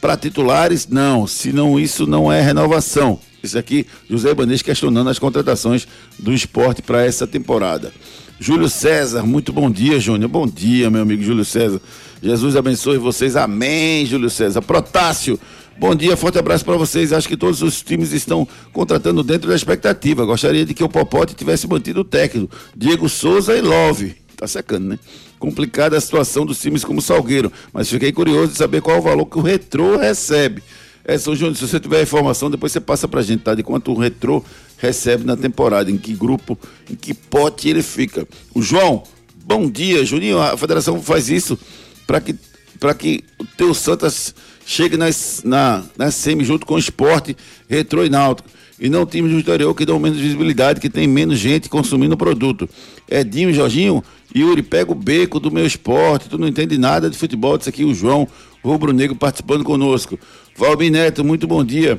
[0.00, 1.26] para titulares, não.
[1.26, 3.20] Senão isso não é renovação.
[3.44, 5.86] Isso aqui, José Ibanez questionando as contratações
[6.18, 7.92] do esporte para essa temporada.
[8.40, 10.30] Júlio César, muito bom dia, Júnior.
[10.30, 11.80] Bom dia, meu amigo Júlio César.
[12.22, 13.36] Jesus abençoe vocês.
[13.36, 14.62] Amém, Júlio César.
[14.62, 15.38] Protássio,
[15.78, 17.12] bom dia, forte abraço para vocês.
[17.12, 20.24] Acho que todos os times estão contratando dentro da expectativa.
[20.24, 22.54] Gostaria de que o Popote tivesse mantido o técnico.
[22.74, 24.16] Diego Souza e Love.
[24.36, 24.98] Tá secando, né?
[25.38, 29.26] Complicada a situação dos times como Salgueiro, mas fiquei curioso de saber qual o valor
[29.26, 30.62] que o Retrô recebe.
[31.04, 33.54] É, São Júnior, se você tiver informação, depois você passa pra gente, tá?
[33.54, 34.42] De quanto o Retrô
[34.78, 36.58] recebe na temporada, em que grupo,
[36.90, 38.26] em que pote ele fica.
[38.54, 39.02] O João,
[39.44, 40.38] bom dia, Juninho.
[40.38, 41.58] A federação faz isso
[42.06, 42.34] para que,
[42.80, 47.36] pra que o teu Santos chegue nas, na, na semi junto com o esporte,
[47.68, 48.48] Retrô e Náutico.
[48.80, 52.18] E não times do interior que dão menos visibilidade, que tem menos gente consumindo o
[52.18, 52.68] produto.
[53.08, 54.02] Edinho Jorginho,
[54.34, 57.84] Yuri, pega o beco do meu esporte, tu não entende nada de futebol, disse aqui
[57.84, 58.26] o João
[58.64, 60.18] Rubro Negro participando conosco.
[60.56, 61.98] Valmir Neto, muito bom dia.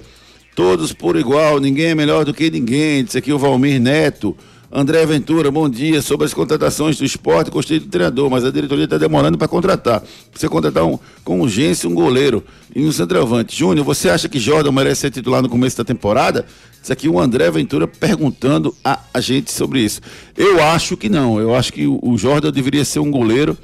[0.55, 4.35] Todos por igual, ninguém é melhor do que ninguém, disse aqui o Valmir Neto.
[4.71, 6.01] André Ventura, bom dia.
[6.01, 10.01] Sobre as contratações do esporte, gostei do treinador, mas a diretoria está demorando para contratar.
[10.31, 13.57] Precisa contratar um, com urgência um goleiro e um centroavante.
[13.57, 16.45] Júnior, você acha que Jordan merece ser titular no começo da temporada?
[16.81, 19.99] Isso aqui o André Ventura perguntando a, a gente sobre isso.
[20.35, 21.39] Eu acho que não.
[21.39, 23.57] Eu acho que o, o Jordan deveria ser um goleiro,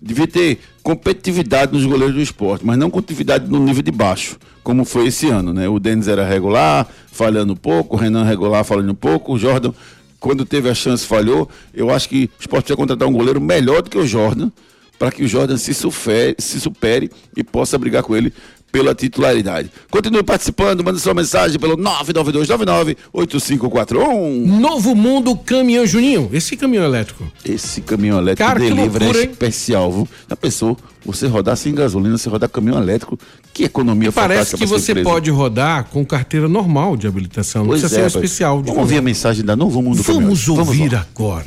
[0.00, 4.86] devia ter competitividade nos goleiros do esporte, mas não competitividade no nível de baixo, como
[4.86, 5.68] foi esse ano, né?
[5.68, 9.74] O Denis era regular, falhando um pouco, o Renan regular, falhando um pouco, o Jordan
[10.18, 11.46] quando teve a chance falhou.
[11.74, 14.50] Eu acho que o esporte precisa contratar um goleiro melhor do que o Jordan,
[14.98, 18.32] para que o Jordan se, sufere, se supere e possa brigar com ele
[18.70, 19.70] pela titularidade.
[19.90, 24.46] Continue participando, manda sua mensagem pelo 992998541.
[24.60, 26.28] Novo Mundo Caminhão Juninho.
[26.32, 27.24] Esse caminhão elétrico.
[27.44, 30.08] Esse caminhão elétrico Cara, delivery loucura, é especial, viu?
[30.28, 30.76] Já pensou?
[31.04, 33.18] Você rodar sem gasolina, você rodar caminhão elétrico,
[33.54, 35.08] que economia Parece fantástica que você empresa.
[35.08, 37.62] pode rodar com carteira normal de habilitação.
[37.62, 38.58] Não Pois precisa é, ser um especial.
[38.60, 40.48] de Vamos ouvir a mensagem da Novo Mundo Vamos Caminhões.
[40.48, 41.06] ouvir lá.
[41.14, 41.46] agora.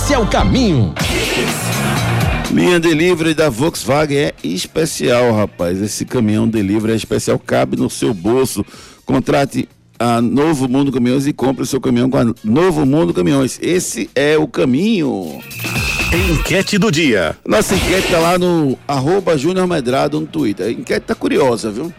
[0.09, 0.93] é o caminho.
[2.51, 5.81] Linha Delivery da Volkswagen é especial, rapaz.
[5.81, 8.65] Esse caminhão Delivery é especial, cabe no seu bolso.
[9.05, 13.59] Contrate a Novo Mundo Caminhões e compre o seu caminhão com a Novo Mundo Caminhões.
[13.61, 15.39] Esse é o caminho.
[16.31, 17.37] Enquete do dia.
[17.45, 20.67] Nossa enquete tá lá no arroba Júnior Medrado no Twitter.
[20.67, 21.93] A enquete tá curiosa, viu?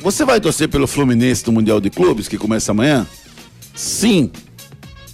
[0.00, 3.06] Você vai torcer pelo Fluminense do Mundial de Clubes, que começa amanhã?
[3.74, 4.30] Sim.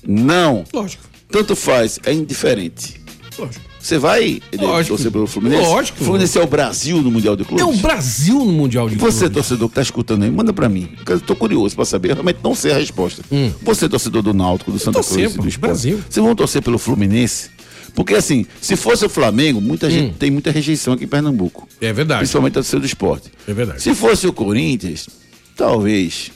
[0.07, 0.65] Não.
[0.73, 3.01] Lógico, Tanto faz, é indiferente.
[3.39, 3.71] lógico.
[3.81, 4.95] Você vai Lógico.
[4.97, 5.63] torcer pelo Fluminense?
[5.63, 6.03] Lógico.
[6.03, 7.65] O Fluminense é o Brasil no Mundial de Clubes?
[7.65, 9.35] É o Brasil no Mundial de Você, Clubes.
[9.35, 10.91] torcedor que tá escutando aí, manda pra mim.
[10.97, 12.11] porque Eu tô curioso pra saber.
[12.11, 13.23] Eu realmente não sei a resposta.
[13.63, 15.59] Você, torcedor do Náutico, do Santa torcer, Cruz e do Esporte.
[15.59, 16.01] Brasil.
[16.11, 17.49] Vocês vão torcer pelo Fluminense?
[17.95, 21.67] Porque assim, se fosse o Flamengo, muita gente tem muita rejeição aqui em Pernambuco.
[21.81, 22.19] É verdade.
[22.21, 23.31] Principalmente a torcida do esporte.
[23.49, 23.81] É verdade.
[23.81, 25.09] Se fosse o Corinthians,
[25.57, 26.31] talvez.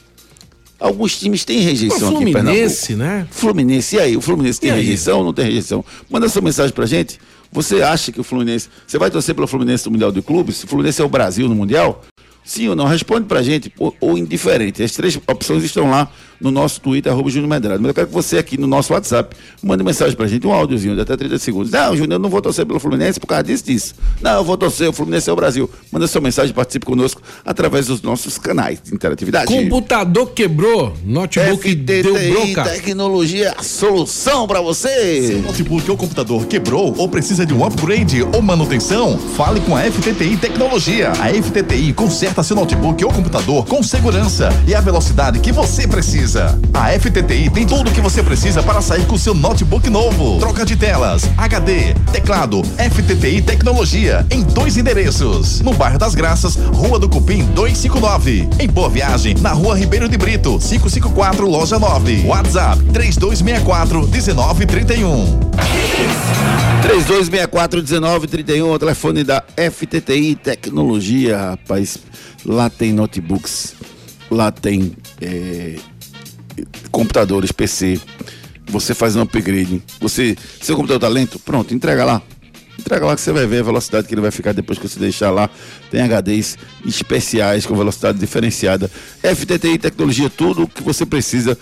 [0.85, 3.27] Alguns times têm rejeição O Fluminense, né?
[3.31, 4.17] Fluminense, e aí?
[4.19, 5.83] O Fluminense tem rejeição ou não tem rejeição?
[6.11, 7.19] Manda sua mensagem pra gente.
[7.51, 8.69] Você acha que o Fluminense.
[8.87, 10.59] Você vai torcer pelo Fluminense no Mundial de Clubes?
[10.59, 12.05] Se o Fluminense é o Brasil no Mundial?
[12.45, 12.85] Sim ou não?
[12.85, 14.83] Responde pra gente, ou, ou indiferente.
[14.83, 17.81] As três opções estão lá no nosso Twitter, arroba Júnior Medrado.
[17.81, 20.95] Mas eu quero que você aqui no nosso WhatsApp mande mensagem pra gente, um áudiozinho
[20.95, 21.71] de até 30 segundos.
[21.71, 23.95] Não, Júnior, eu não vou torcer pelo Fluminense por causa disso, disso.
[24.21, 25.71] Não, eu vou torcer, o Fluminense é o Brasil.
[25.91, 29.47] Manda sua mensagem, participe conosco através dos nossos canais de interatividade.
[29.47, 32.65] Computador quebrou, notebook deu FTTI bronca.
[32.65, 35.27] Tecnologia, a solução pra você.
[35.27, 39.19] Seu notebook ou computador quebrou ou precisa de um upgrade ou manutenção?
[39.19, 41.13] Fale com a FTTI Tecnologia.
[41.13, 46.24] A FTTI conserta seu notebook ou computador com segurança e a velocidade que você precisa.
[46.73, 50.39] A FTTI tem tudo o que você precisa para sair com seu notebook novo.
[50.39, 55.61] Troca de telas, HD, teclado, FTTI Tecnologia em dois endereços.
[55.61, 58.49] No bairro das Graças, Rua do Cupim 259.
[58.59, 62.25] Em Boa Viagem, na Rua Ribeiro de Brito, 554 Loja 9.
[62.27, 65.41] WhatsApp 3264 1931.
[66.83, 71.99] 32641931, o telefone da FTTI Tecnologia, rapaz.
[72.47, 73.75] Lá tem notebooks,
[74.31, 75.77] lá tem é,
[76.91, 78.01] computadores, PC.
[78.67, 79.83] Você faz um upgrade.
[80.01, 81.39] Você, seu computador tá lento?
[81.39, 82.23] Pronto, entrega lá.
[82.79, 84.99] Entrega lá que você vai ver a velocidade que ele vai ficar depois que você
[84.99, 85.49] deixar lá.
[85.91, 88.91] Tem HDs especiais com velocidade diferenciada.
[89.23, 91.57] FTTI Tecnologia, tudo o que você precisa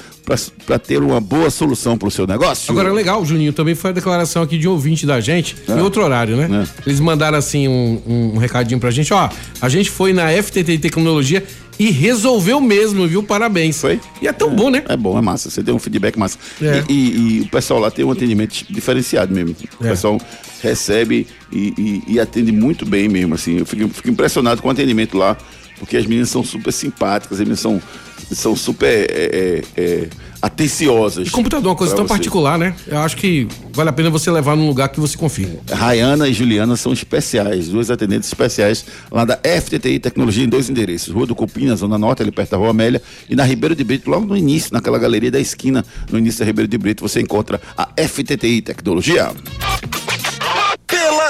[0.64, 2.72] para ter uma boa solução para o seu negócio.
[2.72, 5.72] Agora, legal, Juninho, também foi a declaração aqui de ouvinte da gente, É.
[5.72, 6.66] em outro horário, né?
[6.86, 9.28] Eles mandaram assim um, um recadinho pra gente, ó,
[9.60, 11.44] a gente foi na FTT Tecnologia
[11.86, 13.22] e resolveu mesmo, viu?
[13.22, 13.80] Parabéns.
[13.80, 14.00] Foi?
[14.20, 14.84] E é tão bom, né?
[14.88, 15.50] É bom, é massa.
[15.50, 16.38] Você tem um feedback massa.
[16.60, 16.84] É.
[16.88, 19.54] E, e- e o pessoal lá tem um atendimento diferenciado mesmo.
[19.80, 19.90] O É.
[19.90, 20.20] pessoal
[20.62, 21.74] recebe e,
[22.08, 23.34] e- e atende muito bem mesmo.
[23.34, 23.58] Assim.
[23.58, 25.36] Eu fico, fico impressionado com o atendimento lá,
[25.82, 27.82] porque as meninas são super simpáticas, as meninas são,
[28.30, 30.08] são super é, é, é,
[30.40, 31.26] atenciosas.
[31.26, 32.08] E computador é uma coisa tão você.
[32.08, 32.72] particular, né?
[32.86, 35.58] Eu acho que vale a pena você levar num lugar que você confie.
[35.68, 41.12] Rayana e Juliana são especiais, duas atendentes especiais lá da FTTI Tecnologia em dois endereços.
[41.12, 43.82] Rua do Cupim, na Zona Norte, ali perto da Rua Amélia, e na Ribeiro de
[43.82, 47.20] Brito, logo no início, naquela galeria da esquina, no início da Ribeiro de Brito, você
[47.20, 49.32] encontra a FTTI Tecnologia.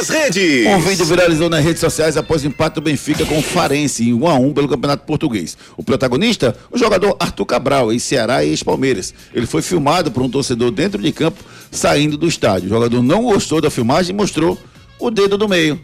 [0.02, 0.66] Pelas redes.
[0.66, 4.12] Um vídeo viralizou nas redes sociais após o empate do Benfica com o Farense em
[4.12, 5.56] 1 a 1 pelo Campeonato Português.
[5.76, 9.14] O protagonista, o jogador Arthur Cabral, ex-Ceará e ex-Palmeiras.
[9.32, 12.66] Ele foi filmado por um torcedor dentro de campo, saindo do estádio.
[12.66, 14.58] O jogador não gostou da filmagem e mostrou
[14.98, 15.80] o dedo do meio.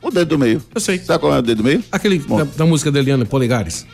[0.00, 0.62] O dedo do meio.
[0.74, 0.98] Eu sei.
[0.98, 1.84] Sabe qual é o dedo do meio?
[1.92, 3.86] Aquele da, da música da Eliana, Polegares.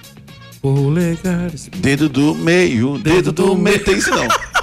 [0.60, 1.68] Polegares.
[1.76, 3.82] Dedo do meio, dedo do meio.
[3.82, 4.28] Tem isso não.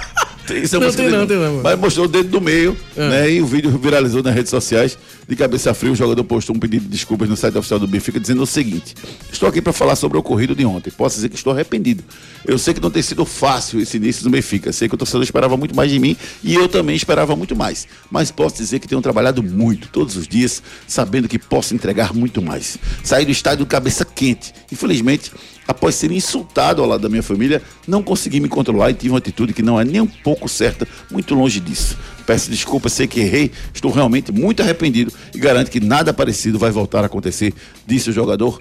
[0.50, 1.62] Isso é Não, música tem não, tem não.
[1.62, 3.08] Mas mostrou o dedo do meio, É.
[3.08, 3.30] né?
[3.30, 4.98] E o vídeo viralizou nas redes sociais.
[5.28, 8.18] De cabeça fria, o jogador postou um pedido de desculpas no site oficial do Benfica,
[8.18, 8.94] dizendo o seguinte:
[9.32, 10.90] Estou aqui para falar sobre o ocorrido de ontem.
[10.90, 12.02] Posso dizer que estou arrependido.
[12.44, 14.72] Eu sei que não tem sido fácil esse início do Benfica.
[14.72, 17.86] Sei que o torcedor esperava muito mais de mim e eu também esperava muito mais.
[18.10, 22.42] Mas posso dizer que tenho trabalhado muito, todos os dias, sabendo que posso entregar muito
[22.42, 22.76] mais.
[23.04, 24.52] Saí do estádio cabeça quente.
[24.72, 25.30] Infelizmente,
[25.66, 29.18] após ser insultado ao lado da minha família, não consegui me controlar e tive uma
[29.18, 31.96] atitude que não é nem um pouco certa, muito longe disso.
[32.26, 36.70] Peço desculpas, sei que errei, estou realmente muito arrependido e garanto que nada parecido vai
[36.70, 37.52] voltar a acontecer,
[37.86, 38.60] disse o jogador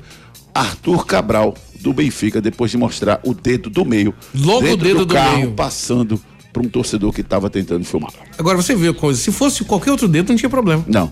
[0.53, 4.13] Arthur Cabral, do Benfica, depois de mostrar o dedo do meio.
[4.35, 5.51] Logo o dedo do, do carro, meio.
[5.53, 6.21] passando
[6.53, 8.11] para um torcedor que estava tentando filmar.
[8.37, 10.83] Agora você vê a coisa, se fosse qualquer outro dedo, não tinha problema.
[10.87, 11.11] Não.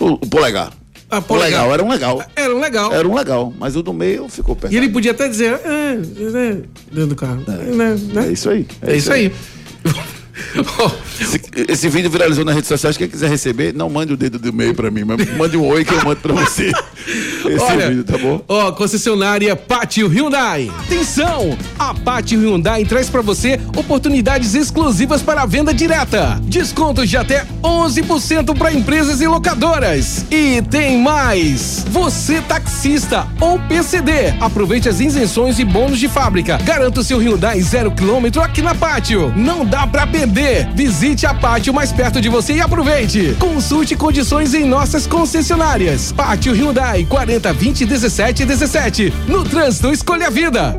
[0.00, 0.72] O, o polegar.
[1.10, 1.62] Ah, O polegar.
[1.62, 2.22] legal, era um legal.
[2.36, 2.92] Era um legal.
[2.92, 4.72] Era um legal, mas o do meio ficou perto.
[4.72, 6.56] E ele podia até dizer, é, é,
[6.92, 7.42] dentro do carro.
[7.48, 8.28] É, né, né?
[8.28, 8.66] É isso aí.
[8.82, 9.32] É, isso aí.
[11.18, 11.37] Esse,
[11.68, 12.96] esse vídeo viralizou nas redes sociais.
[12.96, 15.84] Quem quiser receber, não mande o dedo do meio pra mim, mas mande um oi
[15.84, 16.70] que eu mando pra você.
[17.48, 18.42] Esse Olha, vídeo, tá bom?
[18.46, 20.70] Ó, concessionária Pátio Hyundai.
[20.84, 21.56] Atenção!
[21.78, 26.38] A Pátio Hyundai traz para você oportunidades exclusivas para a venda direta.
[26.42, 30.26] Descontos de até 11% para empresas e locadoras.
[30.30, 31.86] E tem mais!
[31.88, 36.58] Você taxista ou PCD, aproveite as isenções e bônus de fábrica.
[36.58, 39.32] Garanta o seu Hyundai zero quilômetro aqui na Pátio.
[39.34, 40.68] Não dá para perder.
[40.74, 43.34] Visite a Pátio mais perto de você e aproveite.
[43.40, 46.12] Consulte condições em nossas concessionárias.
[46.12, 49.12] Pátio Hyundai 40 20 17 17.
[49.26, 50.78] No trânsito, escolha a vida.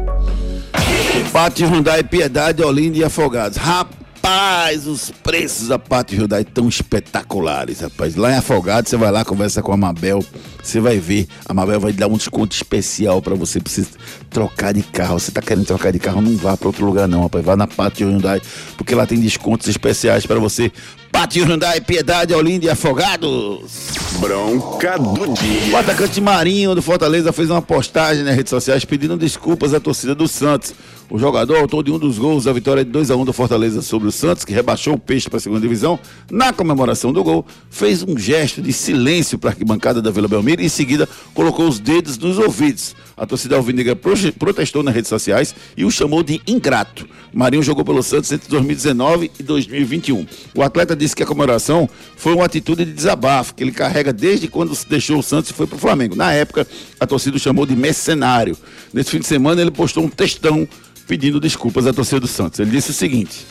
[1.34, 3.58] Pátio Hyundai, Piedade, Olinda e Afogados.
[3.58, 8.16] Rapaz, os preços da Pátio Hyundai estão espetaculares, rapaz.
[8.16, 10.24] Lá em Afogado, você vai lá, conversa com a Mabel,
[10.62, 11.28] você vai ver.
[11.46, 13.90] A Mabel vai dar um desconto especial para você precisa
[14.30, 15.20] trocar de carro.
[15.20, 17.44] Você tá querendo trocar de carro, não vá para outro lugar não, rapaz.
[17.44, 18.42] Vá na Pátio Hyundai,
[18.78, 20.72] porque lá tem descontos especiais para você.
[21.12, 23.94] Pátio Hyundai, Piedade, Olinda e Afogados.
[24.20, 25.74] Bronca do dia.
[25.74, 30.14] O atacante Marinho do Fortaleza fez uma postagem nas redes sociais pedindo desculpas à torcida
[30.14, 30.74] do Santos.
[31.10, 33.82] O jogador, autor de um dos gols da vitória de 2 a 1 do Fortaleza
[33.82, 35.98] sobre o Santos, que rebaixou o Peixe para a segunda divisão,
[36.30, 40.49] na comemoração do gol, fez um gesto de silêncio para a arquibancada da Vila Belmiro
[40.58, 42.96] e em seguida colocou os dedos nos ouvidos.
[43.16, 47.08] A torcida alvinegra protestou nas redes sociais e o chamou de ingrato.
[47.34, 50.26] Marinho jogou pelo Santos entre 2019 e 2021.
[50.56, 54.48] O atleta disse que a comemoração foi uma atitude de desabafo que ele carrega desde
[54.48, 56.16] quando deixou o Santos e foi para o Flamengo.
[56.16, 56.66] Na época,
[57.00, 58.58] a torcida o chamou de mercenário.
[58.94, 60.68] Nesse fim de semana, ele postou um textão
[61.08, 62.60] pedindo desculpas à torcida do Santos.
[62.60, 63.46] Ele disse o seguinte: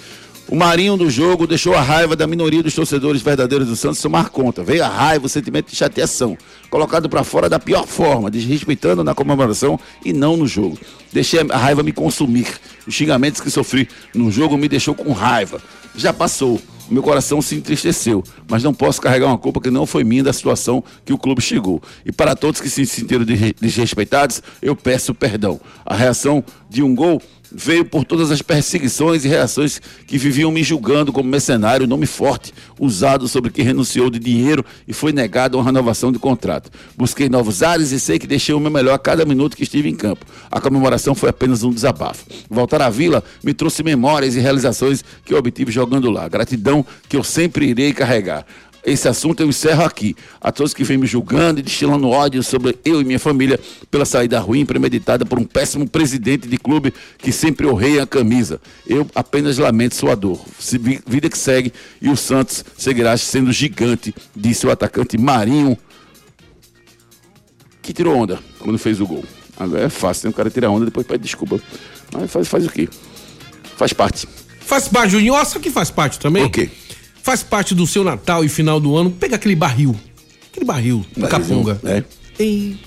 [0.48, 4.30] o Marinho do jogo deixou a raiva da minoria dos torcedores verdadeiros do Santos tomar
[4.30, 4.64] conta.
[4.64, 6.38] Veio a raiva, o sentimento de chateação,
[6.70, 10.78] colocado para fora da pior forma, desrespeitando na comemoração e não no jogo.
[11.12, 12.46] Deixei a raiva me consumir.
[12.86, 15.60] Os xingamentos que sofri no jogo me deixou com raiva.
[15.94, 16.58] Já passou.
[16.90, 20.32] Meu coração se entristeceu, mas não posso carregar uma culpa que não foi minha da
[20.32, 21.82] situação que o clube chegou.
[22.02, 23.26] E para todos que se sentiram
[23.60, 25.60] desrespeitados, eu peço perdão.
[25.84, 27.20] A reação de um gol
[27.52, 32.52] veio por todas as perseguições e reações que viviam me julgando como mercenário, nome forte,
[32.78, 36.70] usado sobre quem renunciou de dinheiro e foi negado uma renovação de contrato.
[36.96, 39.88] Busquei novos ares e sei que deixei o meu melhor a cada minuto que estive
[39.88, 40.24] em campo.
[40.50, 42.26] A comemoração foi apenas um desabafo.
[42.48, 46.28] Voltar à vila me trouxe memórias e realizações que eu obtive jogando lá.
[46.28, 48.44] Gratidão que eu sempre irei carregar
[48.84, 50.16] esse assunto eu encerro aqui.
[50.40, 53.58] A todos que vêm me julgando e destilando ódio sobre eu e minha família
[53.90, 58.60] pela saída ruim premeditada por um péssimo presidente de clube que sempre honrei a camisa.
[58.86, 60.40] Eu apenas lamento sua dor.
[61.06, 65.76] Vida que segue e o Santos seguirá sendo gigante, disse o atacante Marinho,
[67.82, 69.24] que tirou onda quando fez o gol.
[69.58, 71.60] Agora é fácil, tem um cara tirar onda depois pede desculpa.
[72.12, 72.88] Mas faz, faz o quê?
[73.76, 74.28] Faz parte.
[74.60, 75.32] Faz parte, Juninho.
[75.32, 76.44] Nossa, que faz parte também.
[76.44, 76.70] O quê?
[77.28, 79.94] Faz parte do seu Natal e final do ano, pega aquele barril.
[80.50, 81.78] Aquele barril, do capunga.
[81.84, 82.02] É.
[82.40, 82.78] E...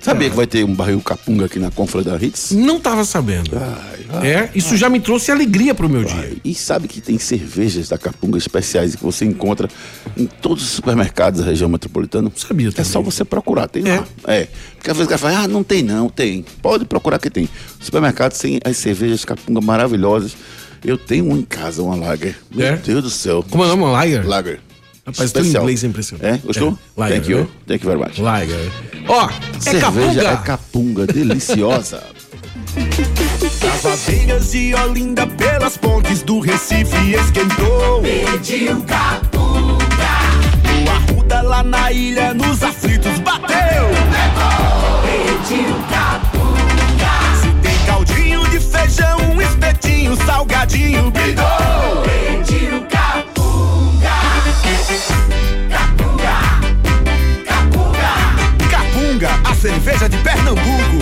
[0.00, 2.52] Sabia que vai ter um barril capunga aqui na Confra da Hits?
[2.52, 3.50] Não tava sabendo.
[3.56, 4.76] Ai, ai, é, isso ai.
[4.76, 6.32] já me trouxe alegria pro meu dia.
[6.44, 9.68] E sabe que tem cervejas da capunga especiais que você encontra
[10.16, 12.30] em todos os supermercados da região metropolitana?
[12.36, 12.82] Sabia também.
[12.82, 13.96] É só você procurar, tem é.
[13.96, 14.06] lá.
[14.28, 14.46] É.
[14.76, 16.44] Porque às vezes o cara fala, ah, não tem não, tem.
[16.62, 17.48] Pode procurar que tem.
[17.80, 20.36] Supermercados tem as cervejas capunga maravilhosas
[20.84, 22.36] eu tenho um em casa, uma Lager.
[22.50, 22.76] Meu é?
[22.76, 23.44] Deus do céu.
[23.48, 23.82] Como é o nome?
[23.82, 24.26] Uma Lager?
[24.26, 24.60] Lager.
[25.06, 26.26] Rapaz, teu inglês é impressionante.
[26.26, 26.46] É?
[26.46, 26.70] Gostou?
[26.96, 27.00] É.
[27.00, 27.38] Lager, Thank you.
[27.40, 27.48] Né?
[27.66, 28.18] Thank you very much.
[28.18, 28.72] Lager.
[29.08, 30.28] Ó, oh, é Cerveja capunga.
[30.28, 32.02] é capunga, deliciosa.
[33.60, 38.02] Cavadeiras de Olinda pelas pontes do Recife esquentou.
[38.02, 39.78] Pediu capunga.
[40.84, 43.88] O Arruda lá na ilha nos aflitos bateu.
[45.02, 46.27] Pediu capunga
[48.88, 51.42] feijão, um espetinho, salgadinho, bidô.
[52.04, 54.10] Pediu capunga.
[55.68, 56.34] Capunga.
[57.44, 58.68] Capunga.
[58.70, 60.98] Capunga, a cerveja de Pernambuco.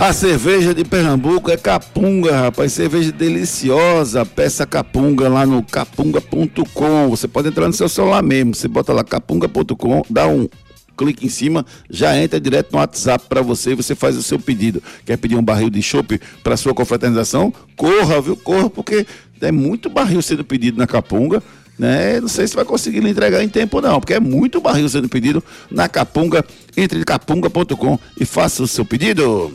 [0.00, 2.72] A cerveja de Pernambuco é capunga, rapaz.
[2.72, 4.26] Cerveja deliciosa.
[4.26, 7.08] Peça capunga lá no capunga.com.
[7.08, 8.54] Você pode entrar no seu celular mesmo.
[8.54, 10.48] Você bota lá capunga.com, dá um
[10.96, 14.38] clique em cima, já entra direto no WhatsApp para você e você faz o seu
[14.38, 14.82] pedido.
[15.04, 17.52] Quer pedir um barril de chopp para sua confraternização?
[17.76, 18.36] Corra, viu?
[18.36, 19.06] Corra, porque
[19.40, 21.42] é muito barril sendo pedido na Capunga.
[21.78, 22.20] Né?
[22.20, 25.08] Não sei se vai conseguir lhe entregar em tempo não, porque é muito barril sendo
[25.08, 26.44] pedido na Capunga.
[26.76, 29.52] Entre em capunga.com e faça o seu pedido.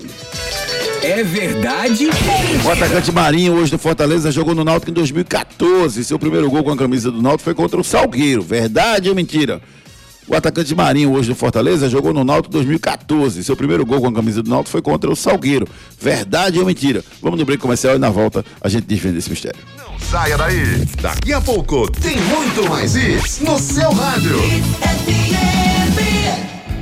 [1.01, 2.07] É verdade?
[2.65, 6.03] O atacante Marinho, hoje do Fortaleza, jogou no Náutico em 2014.
[6.03, 8.41] Seu primeiro gol com a camisa do Náutico foi contra o Salgueiro.
[8.41, 9.61] Verdade ou mentira?
[10.29, 13.43] O atacante Marinho, hoje do Fortaleza, jogou no Náutico 2014.
[13.43, 15.67] Seu primeiro gol com a camisa do Náutico foi contra o Salgueiro.
[15.99, 17.03] Verdade ou mentira?
[17.19, 19.59] Vamos no break comercial e na volta a gente desvenda esse mistério.
[19.75, 20.85] Não saia daí.
[21.01, 24.37] Daqui a pouco tem muito mais isso no seu rádio.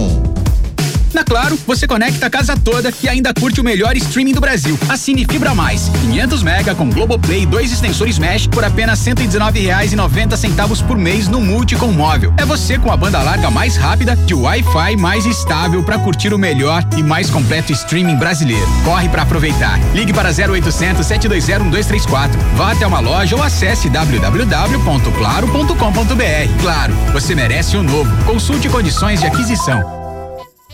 [0.00, 0.49] home.
[1.12, 4.76] Na Claro, você conecta a casa toda e ainda curte o melhor streaming do Brasil.
[4.88, 10.86] Assine Fibra Mais, 500 mega com Globoplay e dois extensores Mesh por apenas R$ 119,90
[10.86, 12.34] por mês no Multi com móvel.
[12.36, 16.34] É você com a banda larga mais rápida e o Wi-Fi mais estável para curtir
[16.34, 18.66] o melhor e mais completo streaming brasileiro.
[18.84, 19.78] Corre para aproveitar.
[19.94, 22.40] Ligue para 0800 720 1234.
[22.56, 26.60] Vá até uma loja ou acesse www.claro.com.br.
[26.60, 28.24] Claro, você merece o um novo.
[28.24, 29.99] Consulte condições de aquisição.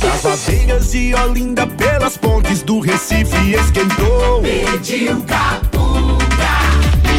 [0.00, 4.42] Das aveiras de Olinda pelas pontes do Recife esquentou.
[4.42, 6.24] Pediu capunga.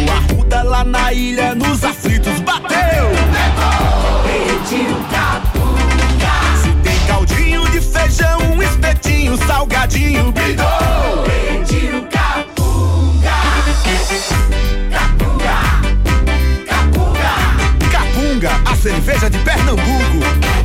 [0.06, 3.10] O Arruda lá na ilha nos aflitos bateu.
[3.10, 4.24] Levou.
[4.24, 6.34] Pediu capunga.
[6.62, 11.24] Se tem caldinho de feijão, um espetinho, salgadinho, bidou.
[11.26, 13.32] Pediu capunga.
[14.92, 15.58] Capunga.
[16.66, 17.34] Capunga.
[17.92, 20.65] Capunga, a cerveja de Pernambuco.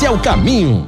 [0.01, 0.87] esse é o caminho.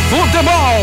[0.09, 0.81] Futebol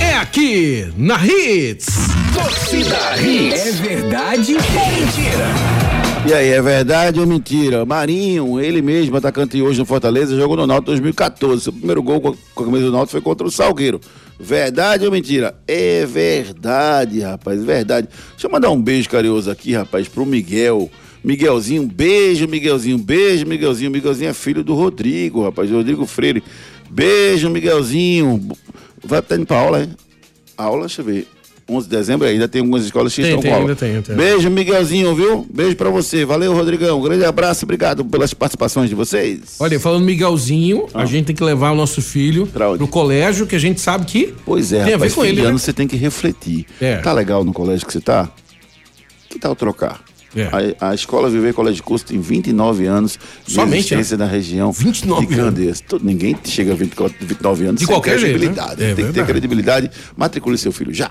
[0.00, 1.86] é aqui na Hits.
[2.34, 3.66] Torcida Hits.
[3.66, 5.46] É verdade ou mentira?
[6.26, 7.86] E aí, é verdade ou mentira?
[7.86, 11.62] Marinho, ele mesmo, atacante hoje no Fortaleza, jogou no Náutico 2014.
[11.62, 13.98] Seu primeiro gol com a camisa do Náutico foi contra o Salgueiro.
[14.42, 15.54] Verdade ou mentira?
[15.68, 18.08] É verdade, rapaz, verdade.
[18.30, 20.90] Deixa eu mandar um beijo carinhoso aqui, rapaz, pro Miguel.
[21.22, 23.90] Miguelzinho, beijo, Miguelzinho, beijo, Miguelzinho.
[23.90, 26.42] Miguelzinho é filho do Rodrigo, rapaz, Rodrigo Freire.
[26.88, 28.48] Beijo, Miguelzinho.
[29.04, 29.90] Vai estar indo pra aula, hein?
[30.56, 31.28] Aula, deixa eu ver.
[31.70, 33.76] 11 de dezembro, ainda tem algumas escolas que Tem, estão tem, com aula.
[33.76, 34.16] tem, tem.
[34.16, 35.46] Beijo, Miguelzinho, viu?
[35.52, 36.24] Beijo pra você.
[36.24, 36.98] Valeu, Rodrigão.
[36.98, 39.56] Um grande abraço, obrigado pelas participações de vocês.
[39.60, 43.60] Olha, falando Miguelzinho, a gente tem que levar o nosso filho pro colégio, que a
[43.60, 45.42] gente sabe que Pois é, tem a ver rapaz, com ele.
[45.42, 45.52] né?
[45.52, 46.66] você tem que refletir.
[46.80, 46.96] É.
[46.96, 48.28] Tá legal no colégio que você tá?
[49.28, 50.00] Que tal trocar?
[50.34, 50.74] É.
[50.80, 54.70] A, a escola Viver Colégio de Curso tem 29 anos de Somente, existência na região
[54.70, 55.82] 29 de Candeias.
[56.00, 58.80] Ninguém chega a 20 29 anos De sem qualquer jeito, credibilidade.
[58.80, 58.90] né?
[58.92, 59.90] É tem que ter credibilidade.
[60.16, 61.10] Matricule seu filho já.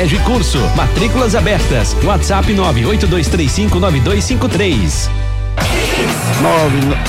[0.00, 0.58] e Curso.
[0.74, 1.94] Matrículas abertas.
[2.02, 5.10] WhatsApp 982359253.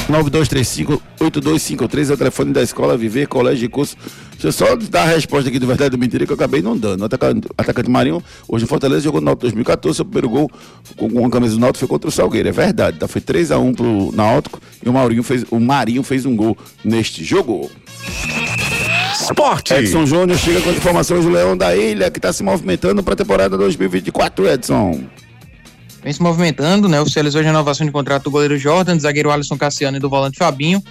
[0.09, 3.95] 9235-8253 é o telefone da escola Viver Colégio de Curso.
[4.31, 6.77] Deixa eu só dar a resposta aqui do verdade ou mentira que eu acabei não
[6.77, 7.05] dando.
[7.05, 9.95] Atacante, Marinho, hoje em Fortaleza, jogou no Náutico 2014.
[9.95, 10.51] Seu primeiro gol
[10.97, 12.49] com a camisa do Náutico foi contra o Salgueiro.
[12.49, 13.07] É verdade, tá?
[13.07, 17.71] Foi 3x1 pro Náutico e o Maurinho fez, o Marinho fez um gol neste jogo.
[19.23, 19.73] Esporte.
[19.73, 23.17] Edson Júnior chega com informações do Leão da Ilha, que está se movimentando para a
[23.17, 24.99] temporada 2024, Edson
[26.03, 26.99] vem se movimentando, né?
[26.99, 30.37] Oficializou a renovação de contrato do goleiro Jordan, do zagueiro Alisson Cassiano e do volante
[30.37, 30.83] Fabinho.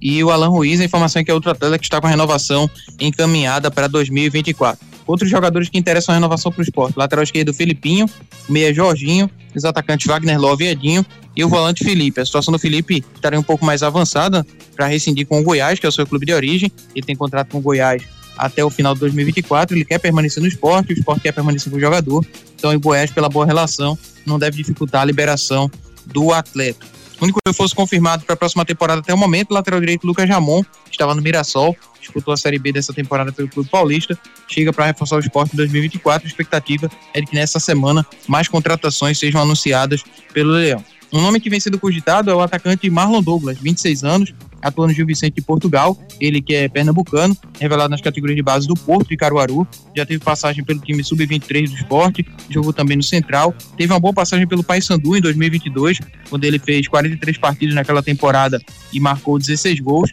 [0.00, 2.10] E o Alan Ruiz, a informação é que é outro atleta que está com a
[2.10, 2.68] renovação
[3.00, 4.94] encaminhada para 2024.
[5.06, 8.06] Outros jogadores que interessam a renovação para o esporte: lateral esquerdo Felipinho,
[8.48, 11.04] meia Jorginho, os atacantes Wagner Love e Edinho
[11.36, 12.20] e o volante Felipe.
[12.20, 15.86] A situação do Felipe estaria um pouco mais avançada para rescindir com o Goiás, que
[15.86, 16.70] é o seu clube de origem.
[16.94, 18.02] Ele tem contrato com o Goiás
[18.36, 19.76] até o final de 2024.
[19.76, 22.24] Ele quer permanecer no esporte, o esporte quer permanecer com o jogador.
[22.56, 25.70] Então, o Goiás, pela boa relação, não deve dificultar a liberação
[26.06, 26.86] do atleta.
[27.20, 30.28] O único reforço confirmado para a próxima temporada até o momento, o lateral direito Lucas
[30.28, 34.72] Ramon, que estava no Mirassol, disputou a Série B dessa temporada pelo Clube Paulista, chega
[34.72, 36.26] para reforçar o esporte em 2024.
[36.26, 40.02] A expectativa é de que nessa semana mais contratações sejam anunciadas
[40.32, 40.84] pelo Leão.
[41.14, 44.92] Um nome que vem sendo cogitado é o atacante Marlon Douglas, 26 anos, atua no
[44.92, 49.14] Gil Vicente de Portugal, ele que é pernambucano, revelado nas categorias de base do Porto
[49.14, 49.64] e Caruaru,
[49.96, 54.12] já teve passagem pelo time sub-23 do esporte, jogou também no Central, teve uma boa
[54.12, 58.60] passagem pelo Paysandu em 2022, quando ele fez 43 partidas naquela temporada
[58.92, 60.10] e marcou 16 gols,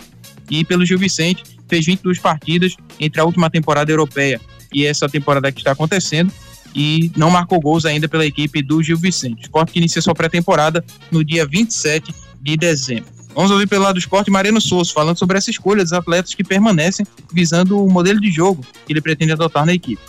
[0.51, 4.39] e pelo Gil Vicente fez 22 partidas entre a última temporada europeia
[4.71, 6.31] e essa temporada que está acontecendo,
[6.75, 9.43] e não marcou gols ainda pela equipe do Gil Vicente.
[9.43, 13.21] Esporte que inicia sua pré-temporada no dia 27 de dezembro.
[13.33, 16.43] Vamos ouvir pelo lado do esporte Mariano Souza falando sobre essa escolha dos atletas que
[16.43, 20.01] permanecem visando o modelo de jogo que ele pretende adotar na equipe.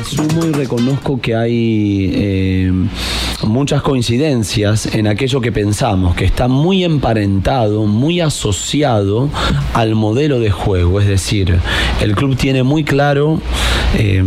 [0.00, 2.72] Asumo y reconozco que hay eh,
[3.44, 9.30] muchas coincidencias en aquello que pensamos, que está muy emparentado, muy asociado
[9.72, 11.00] al modelo de juego.
[11.00, 11.58] Es decir,
[12.00, 13.40] el club tiene muy claro
[13.94, 14.22] eh,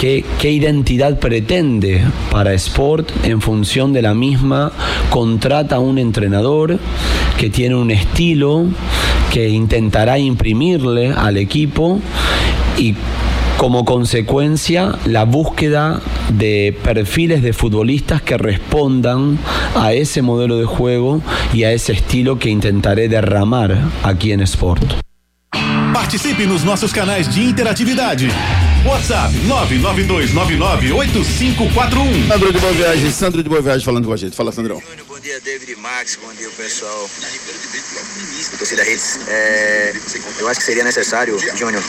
[0.00, 4.72] qué, identidad pretende para Sport en función de la misma,
[5.10, 6.78] contrata a un entrenador
[7.38, 8.64] que tiene un estilo
[9.30, 12.00] que intentará imprimirle al equipo
[12.78, 12.94] y
[13.58, 16.00] como consecuencia la búsqueda
[16.32, 19.38] de perfiles de futbolistas que respondan
[19.76, 21.20] a ese modelo de juego
[21.52, 24.94] y a ese estilo que intentaré derramar aquí en Sport.
[25.92, 28.28] Participe nos nossos canais de interatividade.
[28.86, 32.28] WhatsApp 992998541.
[32.28, 34.34] Sandro de Boa Viagem, Sandro de Boa Viagem falando com a gente.
[34.34, 34.82] Fala, Sandrão.
[35.06, 36.18] Bom dia, David Max.
[36.22, 37.10] Bom dia, pessoal.
[38.56, 39.18] Torcida Hits.
[39.28, 39.92] É,
[40.38, 41.82] eu acho que seria necessário, Júnior,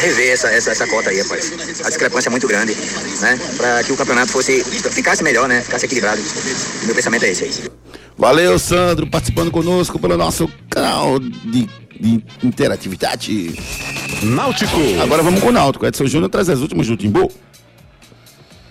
[0.00, 1.52] rever essa, essa, essa cota aí, rapaz.
[1.84, 2.74] A discrepância é muito grande,
[3.20, 3.38] né?
[3.56, 5.60] Para que o campeonato fosse ficasse melhor, né?
[5.60, 6.22] Ficasse equilibrado.
[6.84, 7.52] Meu pensamento é esse aí.
[8.18, 11.68] Valeu, Sandro, participando conosco pelo nosso canal de
[12.00, 13.54] de interatividade.
[14.22, 14.76] Náutico.
[15.02, 15.86] Agora vamos com o Náutico.
[15.86, 17.30] Edson Júnior traz as últimas do Timbu.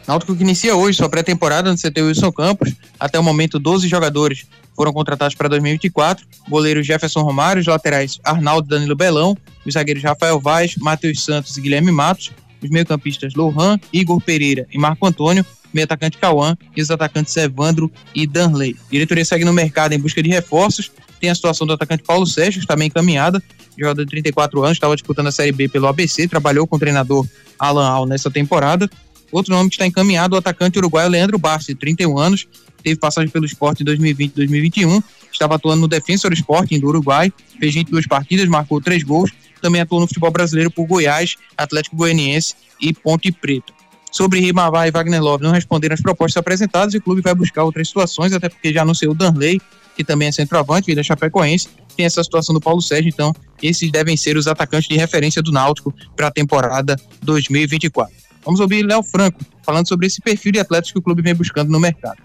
[0.07, 2.73] Náutico que inicia hoje sua pré-temporada no CT Wilson Campos.
[2.99, 4.45] Até o momento, 12 jogadores
[4.75, 6.25] foram contratados para 2024.
[6.49, 9.35] Goleiro Jefferson Romário, os laterais Arnaldo Danilo Belão,
[9.65, 12.31] os zagueiros Rafael Vaz, Matheus Santos e Guilherme Matos,
[12.63, 17.91] os meio-campistas Lohan, Igor Pereira e Marco Antônio, meio atacante Cauã e os atacantes Evandro
[18.13, 18.75] e Danley.
[18.87, 22.25] A diretoria segue no mercado em busca de reforços tem a situação do atacante Paulo
[22.25, 23.41] Sérgio, bem encaminhada,
[23.77, 27.25] jogador de 34 anos, estava disputando a Série B pelo ABC, trabalhou com o treinador
[27.59, 28.89] Alan Al nessa temporada.
[29.31, 32.47] Outro nome que está encaminhado, o atacante uruguaio Leandro Bassi, 31 anos,
[32.81, 35.01] teve passagem pelo esporte em 2020 e 2021,
[35.31, 39.99] estava atuando no Defensor Sporting do Uruguai, fez 22 partidas, marcou 3 gols, também atuou
[39.99, 43.76] no futebol brasileiro por Goiás, Atlético Goianiense e Ponte Preta.
[44.11, 47.63] Sobre Rimavá e Wagner Love não responderam as propostas apresentadas e o clube vai buscar
[47.63, 49.61] outras situações, até porque já anunciou o Danley,
[49.95, 54.15] que também é centroavante, da Chapecoense, tem essa situação do Paulo Sérgio, então esses devem
[54.15, 58.13] ser os atacantes de referência do Náutico para a temporada 2024.
[58.45, 61.71] Vamos ouvir Léo Franco falando sobre esse perfil de atletas que o clube vem buscando
[61.71, 62.17] no mercado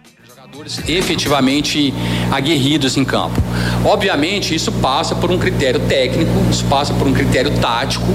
[0.53, 1.95] jogadores efetivamente
[2.31, 3.41] aguerridos em campo.
[3.85, 8.07] Obviamente, isso passa por um critério técnico, isso passa por um critério tático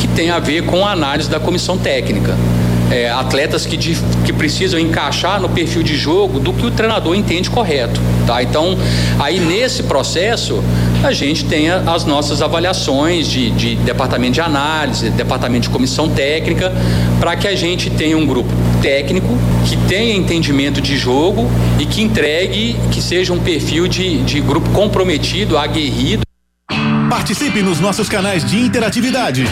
[0.00, 2.36] que tem a ver com a análise da comissão técnica
[2.94, 7.16] é, atletas que, de, que precisam encaixar no perfil de jogo do que o treinador
[7.16, 8.00] entende correto.
[8.24, 8.40] Tá?
[8.40, 8.78] Então,
[9.18, 10.62] aí nesse processo,
[11.02, 16.72] a gente tem as nossas avaliações de, de departamento de análise, departamento de comissão técnica,
[17.18, 19.36] para que a gente tenha um grupo técnico
[19.66, 24.70] que tenha entendimento de jogo e que entregue, que seja um perfil de, de grupo
[24.70, 26.22] comprometido, aguerrido.
[27.10, 29.44] Participe nos nossos canais de interatividade.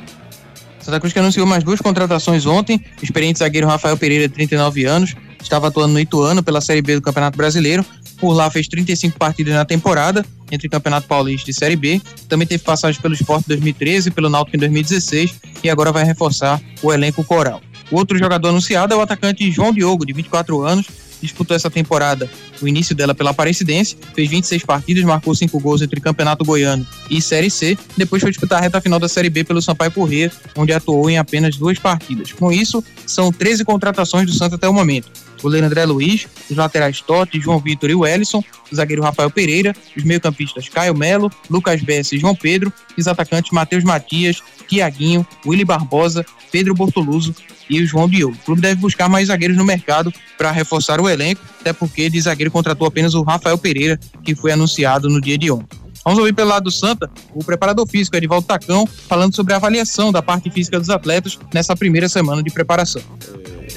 [0.79, 2.83] Santa Cruz que anunciou mais duas contratações ontem.
[3.01, 6.95] O experiente zagueiro Rafael Pereira, de 39 anos, estava atuando no Ituano pela Série B
[6.95, 7.85] do Campeonato Brasileiro.
[8.17, 12.01] Por lá fez 35 partidas na temporada, entre Campeonato Paulista e Série B.
[12.27, 16.61] Também teve passagem pelo Esporte em 2013, pelo Náutico em 2016 e agora vai reforçar
[16.81, 17.61] o elenco coral.
[17.91, 20.87] O outro jogador anunciado é o atacante João Diogo, de 24 anos,
[21.21, 22.29] disputou essa temporada,
[22.61, 27.21] o início dela pela Aparecidense, fez 26 partidas, marcou 5 gols entre Campeonato Goiano e
[27.21, 30.73] Série C, depois foi disputar a reta final da Série B pelo Sampaio Corrêa, onde
[30.73, 32.31] atuou em apenas duas partidas.
[32.31, 35.09] Com isso, são 13 contratações do Santos até o momento.
[35.39, 39.73] O goleiro André Luiz, os laterais Totti, João Vitor e Wellison, o zagueiro Rafael Pereira,
[39.95, 45.25] os meio-campistas Caio Melo, Lucas Bessa e João Pedro, e os atacantes Matheus Matias, Tiaguinho,
[45.45, 47.33] Willy Barbosa, Pedro Bortoluso
[47.69, 48.35] e o João Diogo.
[48.41, 52.19] O clube deve buscar mais zagueiros no mercado para reforçar o elenco, até porque de
[52.19, 55.77] zagueiro contratou apenas o Rafael Pereira, que foi anunciado no dia de ontem.
[56.03, 60.11] Vamos ouvir pelo lado do Santa o preparador físico Edivaldo Tacão falando sobre a avaliação
[60.11, 63.01] da parte física dos atletas nessa primeira semana de preparação.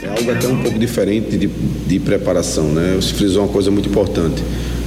[0.02, 2.94] É algo até um pouco diferente de, de preparação, né?
[2.96, 4.42] Você frisou uma coisa muito importante.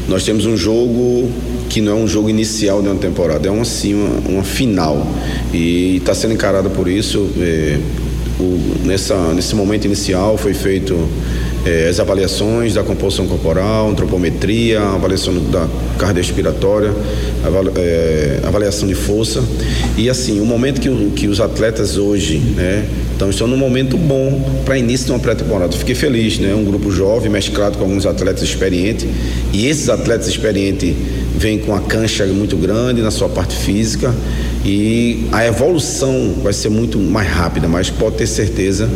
[0.07, 1.31] Nós temos um jogo
[1.69, 5.05] que não é um jogo inicial de uma temporada, é uma, sim, uma, uma final.
[5.53, 7.29] E está sendo encarada por isso.
[7.37, 7.79] É,
[8.39, 11.07] o, nessa, nesse momento inicial foi feito
[11.65, 15.67] é, as avaliações da composição corporal, antropometria, avaliação da
[15.97, 16.93] cardiorrespiratória,
[17.43, 19.43] avali, é, avaliação de força.
[19.97, 24.43] E assim, o momento que, que os atletas hoje né, então estão num momento bom
[24.65, 25.71] para início de uma pré-temporada.
[25.71, 26.53] Fiquei feliz, né?
[26.53, 29.07] Um grupo jovem, mesclado com alguns atletas experientes.
[29.53, 30.93] E esses atletas experientes
[31.37, 34.13] vêm com a cancha muito grande na sua parte física.
[34.65, 38.89] E a evolução vai ser muito mais rápida, mas pode ter certeza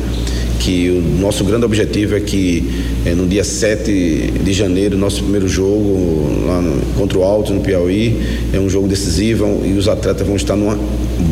[0.60, 2.68] que o nosso grande objetivo é que
[3.06, 7.62] é, no dia 7 de janeiro, nosso primeiro jogo lá no, contra o Alto no
[7.62, 8.20] Piauí,
[8.52, 10.78] é um jogo decisivo e os atletas vão estar numa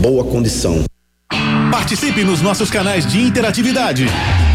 [0.01, 0.83] boa condição.
[1.71, 4.05] Participe nos nossos canais de interatividade.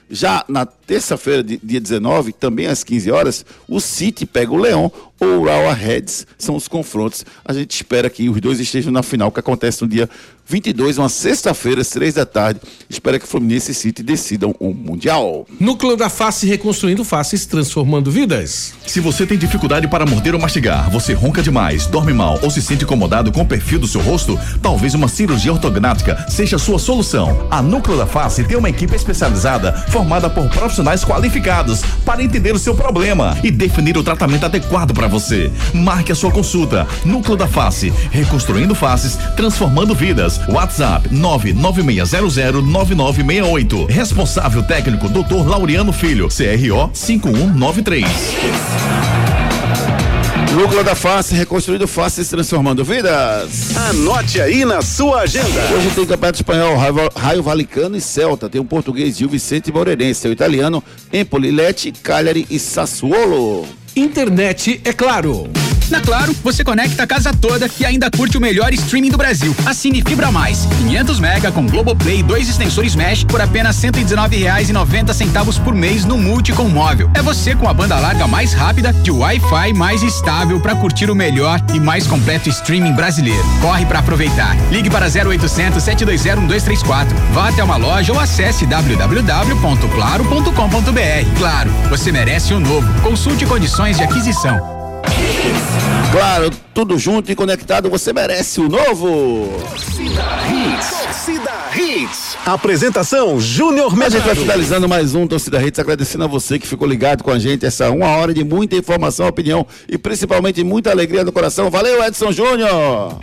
[0.10, 5.28] Já na terça-feira, dia 19, também às 15 horas, o City pega o Leão ou
[5.28, 6.26] o Urawa Reds.
[6.38, 7.26] São os confrontos.
[7.45, 10.10] A gente espera que os dois estejam na final, que acontece no dia
[10.50, 12.60] 22, uma sexta-feira, às três da tarde.
[12.89, 15.45] Espera que Fluminense e City decidam o Mundial.
[15.60, 18.74] Núcleo da Face reconstruindo faces, transformando vidas.
[18.88, 22.64] Se você tem dificuldade para morder ou mastigar, você ronca demais, dorme mal ou se
[22.64, 26.80] sente incomodado com o perfil do seu rosto, talvez uma cirurgia ortognática seja a sua
[26.80, 27.47] solução.
[27.52, 32.60] A Núcleo da Face tem uma equipe especializada formada por profissionais qualificados para entender o
[32.60, 35.52] seu problema e definir o tratamento adequado para você.
[35.76, 36.88] Marque a sua consulta.
[37.06, 40.39] Núcleo da Face, reconstruindo faces, transformando vidas.
[40.48, 43.90] WhatsApp 996009968.
[43.90, 45.46] Responsável técnico Dr.
[45.48, 48.06] Laureano Filho, CRO 5193.
[50.54, 53.78] Núcleo da Face, reconstruindo faces, transformando vidas.
[53.90, 55.62] Anote aí na sua agenda.
[55.76, 58.50] Hoje tem Campeonato Espanhol, Raio, Raio Valicano e Celta.
[58.50, 60.24] Tem o português Gil Vicente Moreirense.
[60.24, 60.84] Tem o italiano
[61.14, 63.68] Empoli, Lecce, Cagliari e Sassuolo.
[63.96, 65.48] Internet é claro.
[65.90, 69.56] Na Claro, você conecta a casa toda e ainda curte o melhor streaming do Brasil.
[69.64, 75.64] Assine Fibra Mais, 500 mega com Globoplay e dois extensores Mesh por apenas R$ 119,90
[75.64, 77.12] por mês no Multi com móvel.
[77.14, 81.16] É você com a banda larga mais rápida de Wi-Fi mais estável para curtir o
[81.16, 83.46] melhor e mais completo streaming brasileiro.
[83.62, 84.58] Corre para aproveitar.
[84.72, 87.16] Ligue para 0800 720 1234.
[87.34, 91.38] Vá até uma loja ou acesse www.claro.com.br.
[91.38, 93.02] Claro, você merece o um novo.
[93.02, 94.79] Consulte condições de aquisição.
[96.12, 99.47] Claro, tudo junto e conectado, você merece o novo.
[99.70, 100.89] Torcida Hits.
[100.89, 102.38] Torcida Hits.
[102.45, 104.16] Apresentação Júnior Medrado.
[104.16, 107.30] A gente vai finalizando mais um Torcida Hits, agradecendo a você que ficou ligado com
[107.30, 111.70] a gente essa uma hora de muita informação, opinião e principalmente muita alegria no coração.
[111.70, 113.20] Valeu, Edson Júnior.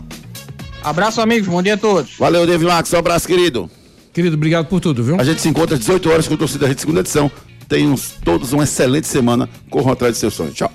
[0.82, 1.48] Abraço, amigos.
[1.48, 2.12] Bom dia a todos.
[2.16, 2.92] Valeu, David Max.
[2.92, 3.68] Um abraço, querido.
[4.12, 5.20] Querido, obrigado por tudo, viu?
[5.20, 7.30] A gente se encontra às 18 horas com o Torcida Hits, segunda edição.
[7.68, 9.48] Tenham todos uma excelente semana.
[9.68, 10.54] Corram atrás de seus sonhos.
[10.54, 10.72] Tchau.